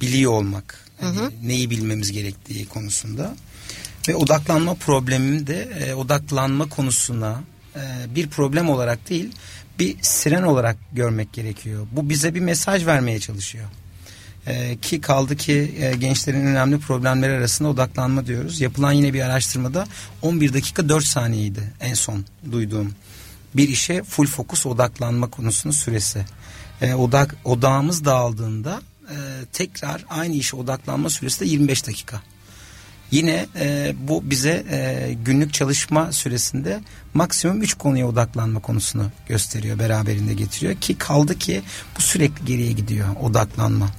[0.00, 0.84] biliyor olmak.
[1.02, 1.32] Yani hı hı.
[1.44, 3.36] Neyi bilmemiz gerektiği konusunda.
[4.08, 7.40] Ve odaklanma problemim de e, odaklanma konusuna
[7.76, 7.80] e,
[8.14, 9.30] bir problem olarak değil
[9.78, 11.86] bir siren olarak görmek gerekiyor.
[11.92, 13.64] Bu bize bir mesaj vermeye çalışıyor.
[14.46, 18.60] E, ki kaldı ki e, gençlerin önemli problemleri arasında odaklanma diyoruz.
[18.60, 19.86] Yapılan yine bir araştırmada
[20.22, 22.94] 11 dakika 4 saniyeydi en son duyduğum.
[23.56, 26.24] Bir işe full fokus odaklanma konusunun süresi.
[26.80, 29.16] E, odak odağımız dağıldığında e,
[29.52, 32.22] tekrar aynı işe odaklanma süresi de 25 dakika.
[33.10, 36.80] Yine e, bu bize e, günlük çalışma süresinde
[37.14, 41.62] maksimum 3 konuya odaklanma konusunu gösteriyor, beraberinde getiriyor ki kaldı ki
[41.96, 43.90] bu sürekli geriye gidiyor odaklanma.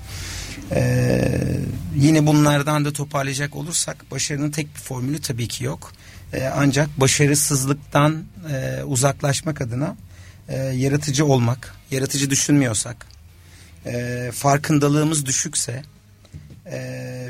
[0.72, 1.41] Ee,
[1.95, 5.91] yine bunlardan da toparlayacak olursak başarının tek bir formülü tabii ki yok.
[6.34, 9.95] Ee, ancak başarısızlıktan e, uzaklaşmak adına
[10.49, 13.05] e, yaratıcı olmak, yaratıcı düşünmüyorsak,
[13.86, 15.84] e, farkındalığımız düşükse
[16.65, 16.80] e,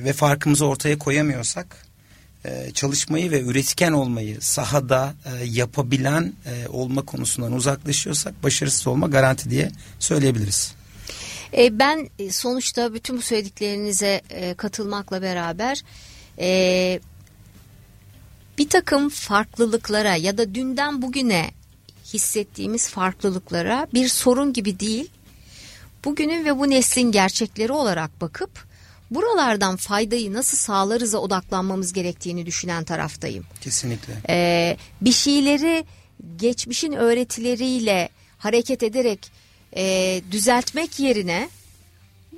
[0.04, 1.86] ve farkımızı ortaya koyamıyorsak
[2.46, 9.50] e, çalışmayı ve üretken olmayı sahada e, yapabilen e, olma konusundan uzaklaşıyorsak başarısız olma garanti
[9.50, 10.76] diye söyleyebiliriz.
[11.58, 15.82] E, ben e, sonuçta bütün bu söylediklerinize e, katılmakla beraber
[16.40, 17.00] e,
[18.58, 21.52] bir takım farklılıklara ya da dünden bugüne
[22.14, 25.10] hissettiğimiz farklılıklara bir sorun gibi değil,
[26.06, 28.66] bugünün ve bu neslin gerçekleri olarak bakıp
[29.12, 33.46] buralardan faydayı nasıl sağlarız'a odaklanmamız gerektiğini düşünen taraftayım.
[33.62, 34.14] Kesinlikle.
[34.30, 35.86] Ee, bir şeyleri
[36.36, 39.32] geçmişin öğretileriyle hareket ederek
[39.76, 41.50] e, düzeltmek yerine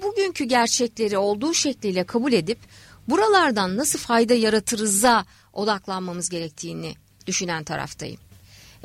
[0.04, 2.60] bugünkü gerçekleri olduğu şekliyle kabul edip
[3.08, 5.26] buralardan nasıl fayda yaratırız'a
[5.58, 6.96] odaklanmamız gerektiğini
[7.28, 8.20] düşünen taraftayım.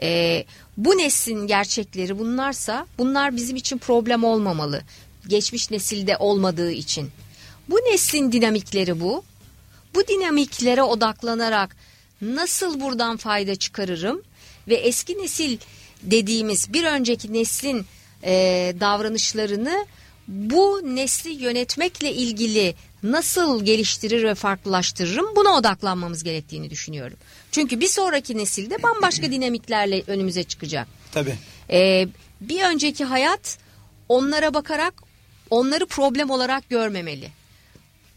[0.02, 0.44] Ee,
[0.76, 4.82] bu neslin gerçekleri bunlarsa bunlar bizim için problem olmamalı.
[5.26, 7.10] Geçmiş nesilde olmadığı için.
[7.68, 9.24] Bu neslin dinamikleri bu.
[9.94, 11.76] Bu dinamiklere odaklanarak
[12.20, 14.22] nasıl buradan fayda çıkarırım
[14.68, 15.58] ve eski nesil
[16.02, 17.86] dediğimiz bir önceki neslin
[18.24, 18.32] e,
[18.80, 19.86] davranışlarını
[20.28, 27.16] bu nesli yönetmekle ilgili nasıl geliştirir ve farklılaştırırım buna odaklanmamız gerektiğini düşünüyorum.
[27.52, 30.88] Çünkü bir sonraki nesilde bambaşka dinamiklerle önümüze çıkacak.
[31.12, 31.34] Tabii.
[31.70, 32.08] Ee,
[32.40, 33.58] bir önceki hayat
[34.08, 34.94] onlara bakarak
[35.50, 37.28] onları problem olarak görmemeli.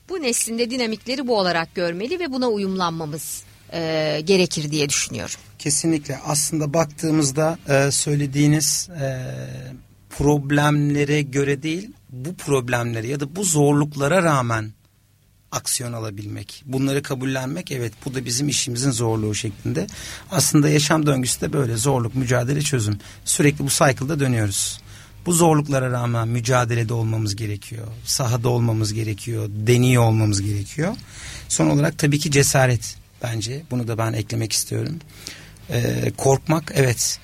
[0.10, 5.36] Bu neslinde dinamikleri bu olarak görmeli ve buna uyumlanmamız e, gerekir diye düşünüyorum.
[5.60, 9.26] Kesinlikle aslında baktığımızda e, söylediğiniz e,
[10.10, 14.74] problemlere göre değil bu problemlere ya da bu zorluklara rağmen
[15.52, 16.64] aksiyon alabilmek.
[16.66, 19.88] Bunları kabullenmek evet bu da bizim işimizin zorluğu şeklinde.
[20.32, 23.00] Aslında yaşam döngüsü de böyle zorluk, mücadele, çözüm.
[23.26, 24.80] Sürekli bu cycle'da dönüyoruz.
[25.26, 27.88] Bu zorluklara rağmen mücadelede olmamız gerekiyor.
[28.06, 29.50] Sahada olmamız gerekiyor.
[29.50, 30.96] Deniyor olmamız gerekiyor.
[31.50, 33.64] Son olarak tabii ki cesaret bence.
[33.72, 35.00] Bunu da ben eklemek istiyorum.
[35.70, 37.20] Ee, korkmak evet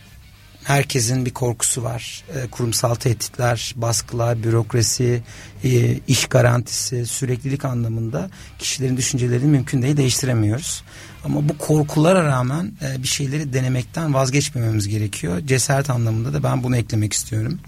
[0.63, 2.23] herkesin bir korkusu var.
[2.35, 5.21] E, kurumsal tehditler, baskılar, bürokrasi,
[5.63, 10.83] e, iş garantisi, süreklilik anlamında kişilerin düşüncelerini mümkün değil değiştiremiyoruz.
[11.25, 15.41] Ama bu korkulara rağmen e, bir şeyleri denemekten vazgeçmememiz gerekiyor.
[15.45, 17.59] Cesaret anlamında da ben bunu eklemek istiyorum.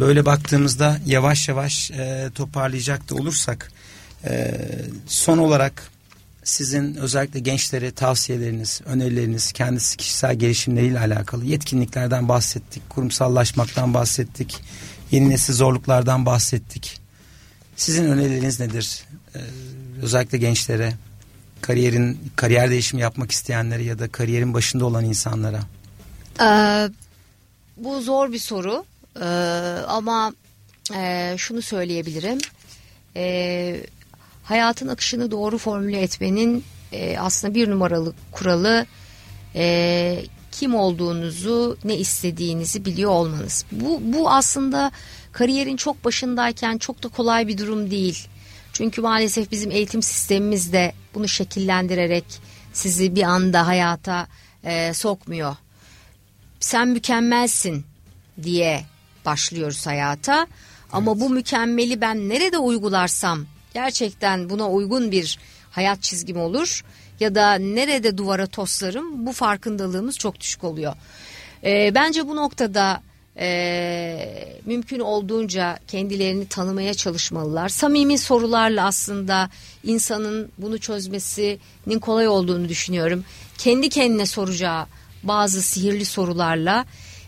[0.00, 1.90] Böyle baktığımızda yavaş yavaş
[2.34, 3.72] toparlayacak da olursak
[5.06, 5.91] son olarak
[6.44, 14.60] sizin özellikle gençlere tavsiyeleriniz, önerileriniz, kendisi kişisel gelişimleriyle alakalı yetkinliklerden bahsettik, kurumsallaşmaktan bahsettik,
[15.10, 17.00] yeni nesil zorluklardan bahsettik.
[17.76, 19.04] Sizin önerileriniz nedir?
[19.34, 19.38] Ee,
[20.02, 20.92] özellikle gençlere,
[21.60, 25.60] kariyerin kariyer değişimi yapmak isteyenlere ya da kariyerin başında olan insanlara.
[26.40, 26.88] Ee,
[27.76, 28.84] bu zor bir soru
[29.20, 29.24] ee,
[29.88, 30.34] ama
[30.94, 32.38] e, şunu söyleyebilirim.
[33.16, 33.80] Ee,
[34.42, 38.86] hayatın akışını doğru formüle etmenin e, aslında bir numaralı kuralı
[39.54, 43.64] e, kim olduğunuzu ne istediğinizi biliyor olmanız.
[43.72, 44.92] Bu, bu aslında
[45.32, 48.28] kariyerin çok başındayken çok da kolay bir durum değil.
[48.72, 52.24] Çünkü maalesef bizim eğitim sistemimiz de bunu şekillendirerek
[52.72, 54.26] sizi bir anda hayata
[54.64, 55.56] e, sokmuyor.
[56.60, 57.84] Sen mükemmelsin
[58.42, 58.84] diye
[59.24, 60.46] başlıyoruz hayata.
[60.92, 65.38] Ama bu mükemmeli ben nerede uygularsam gerçekten buna uygun bir
[65.70, 66.84] hayat çizgim olur
[67.20, 70.94] ya da nerede duvara toslarım bu farkındalığımız çok düşük oluyor.
[71.64, 73.02] E, bence bu noktada
[73.38, 77.68] e, mümkün olduğunca kendilerini tanımaya çalışmalılar.
[77.68, 79.50] Samimi sorularla aslında
[79.84, 83.24] insanın bunu çözmesinin kolay olduğunu düşünüyorum.
[83.58, 84.86] Kendi kendine soracağı
[85.22, 86.84] bazı sihirli sorularla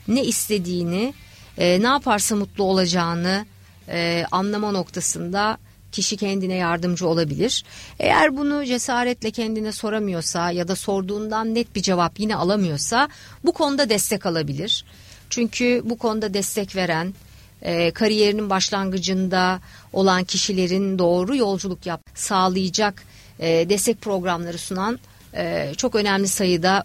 [0.09, 1.15] ne istediğini,
[1.59, 3.47] e, ne yaparsa mutlu olacağını
[3.89, 5.59] e, anlama noktasında
[5.95, 7.65] kişi kendine yardımcı olabilir.
[7.99, 13.09] Eğer bunu cesaretle kendine soramıyorsa ya da sorduğundan net bir cevap yine alamıyorsa
[13.45, 14.85] bu konuda destek alabilir.
[15.31, 17.15] Çünkü bu konuda destek veren
[17.63, 19.61] e, kariyerinin başlangıcında
[19.93, 23.03] olan kişilerin doğru yolculuk yap sağlayacak
[23.39, 24.99] e, destek programları sunan
[25.35, 26.85] e, çok önemli sayıda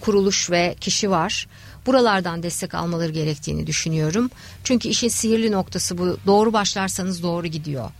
[0.00, 1.46] kuruluş ve kişi var
[1.86, 4.30] buralardan destek almaları gerektiğini düşünüyorum.
[4.64, 6.18] Çünkü işin sihirli noktası bu.
[6.26, 7.90] Doğru başlarsanız doğru gidiyor.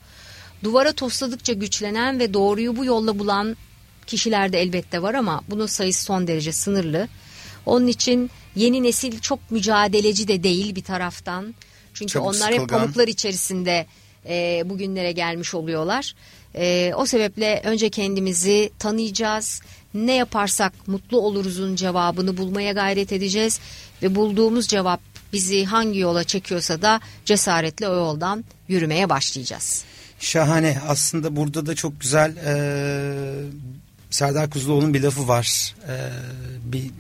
[0.65, 3.57] Duvara tosladıkça güçlenen ve doğruyu bu yolla bulan
[4.07, 7.09] kişiler de elbette var ama bunun sayısı son derece sınırlı.
[7.67, 11.55] Onun için yeni nesil çok mücadeleci de değil bir taraftan.
[11.95, 12.63] Çünkü çok onlar sıkılgan.
[12.63, 13.87] hep pamuklar içerisinde
[14.29, 16.15] e, bugünlere gelmiş oluyorlar.
[16.55, 19.63] E, o sebeple önce kendimizi tanıyacağız
[19.95, 23.61] ne yaparsak mutlu oluruzun cevabını bulmaya gayret edeceğiz
[24.03, 25.01] ve bulduğumuz cevap
[25.33, 29.85] bizi hangi yola çekiyorsa da cesaretle o yoldan yürümeye başlayacağız.
[30.21, 30.79] Şahane.
[30.89, 32.55] Aslında burada da çok güzel e,
[34.11, 35.75] Serdar Kuzuloğlu'nun bir lafı var.
[35.89, 35.95] E,
[36.65, 36.91] bir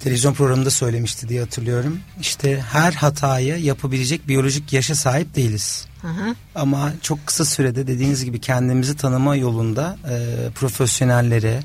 [0.00, 2.00] televizyon programında söylemişti diye hatırlıyorum.
[2.20, 5.86] İşte her hatayı yapabilecek biyolojik yaşa sahip değiliz.
[6.02, 6.34] Hı hı.
[6.54, 11.62] Ama çok kısa sürede dediğiniz gibi kendimizi tanıma yolunda e, profesyonellere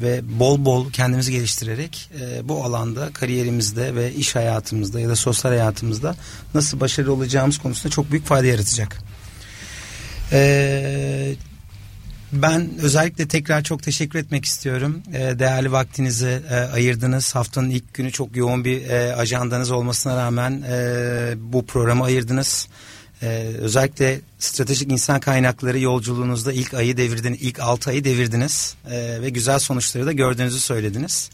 [0.00, 5.50] ve bol bol kendimizi geliştirerek e, bu alanda kariyerimizde ve iş hayatımızda ya da sosyal
[5.50, 6.16] hayatımızda
[6.54, 8.98] nasıl başarılı olacağımız konusunda çok büyük fayda yaratacak.
[10.32, 11.36] Eee
[12.42, 15.02] ben özellikle tekrar çok teşekkür etmek istiyorum.
[15.12, 17.34] E, değerli vaktinizi e, ayırdınız.
[17.34, 22.68] Haftanın ilk günü çok yoğun bir e, ajandanız olmasına rağmen e, bu programı ayırdınız.
[23.24, 23.26] E,
[23.58, 29.58] özellikle stratejik insan kaynakları yolculuğunuzda ilk ayı devirdiniz, ilk altı ayı devirdiniz e, ve güzel
[29.58, 31.30] sonuçları da gördüğünüzü söylediniz.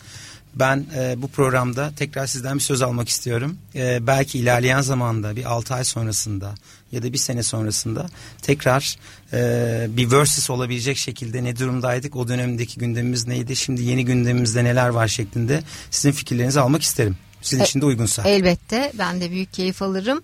[0.54, 3.58] Ben e, bu programda tekrar sizden bir söz almak istiyorum.
[3.74, 6.54] E, belki ilerleyen zamanda bir 6 ay sonrasında
[6.92, 8.06] ya da bir sene sonrasında
[8.42, 8.96] tekrar
[9.32, 14.88] e, bir versus olabilecek şekilde ne durumdaydık, o dönemdeki gündemimiz neydi, şimdi yeni gündemimizde neler
[14.88, 17.16] var şeklinde sizin fikirlerinizi almak isterim.
[17.42, 18.22] Sizin e, için de uygunsa.
[18.22, 20.22] Elbette ben de büyük keyif alırım.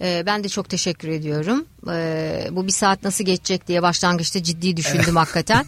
[0.00, 1.66] E, ben de çok teşekkür ediyorum.
[1.90, 5.66] E, bu bir saat nasıl geçecek diye başlangıçta ciddi düşündüm hakikaten.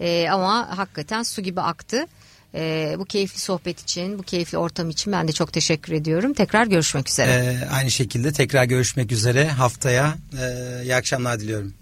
[0.00, 2.06] E, ama hakikaten su gibi aktı.
[2.54, 6.34] E, bu keyifli sohbet için, bu keyifli ortam için ben de çok teşekkür ediyorum.
[6.34, 7.30] Tekrar görüşmek üzere.
[7.30, 9.48] E, aynı şekilde tekrar görüşmek üzere.
[9.48, 11.74] Haftaya e, iyi akşamlar diliyorum.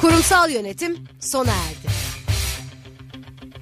[0.00, 2.07] Kurumsal yönetim sona erdi.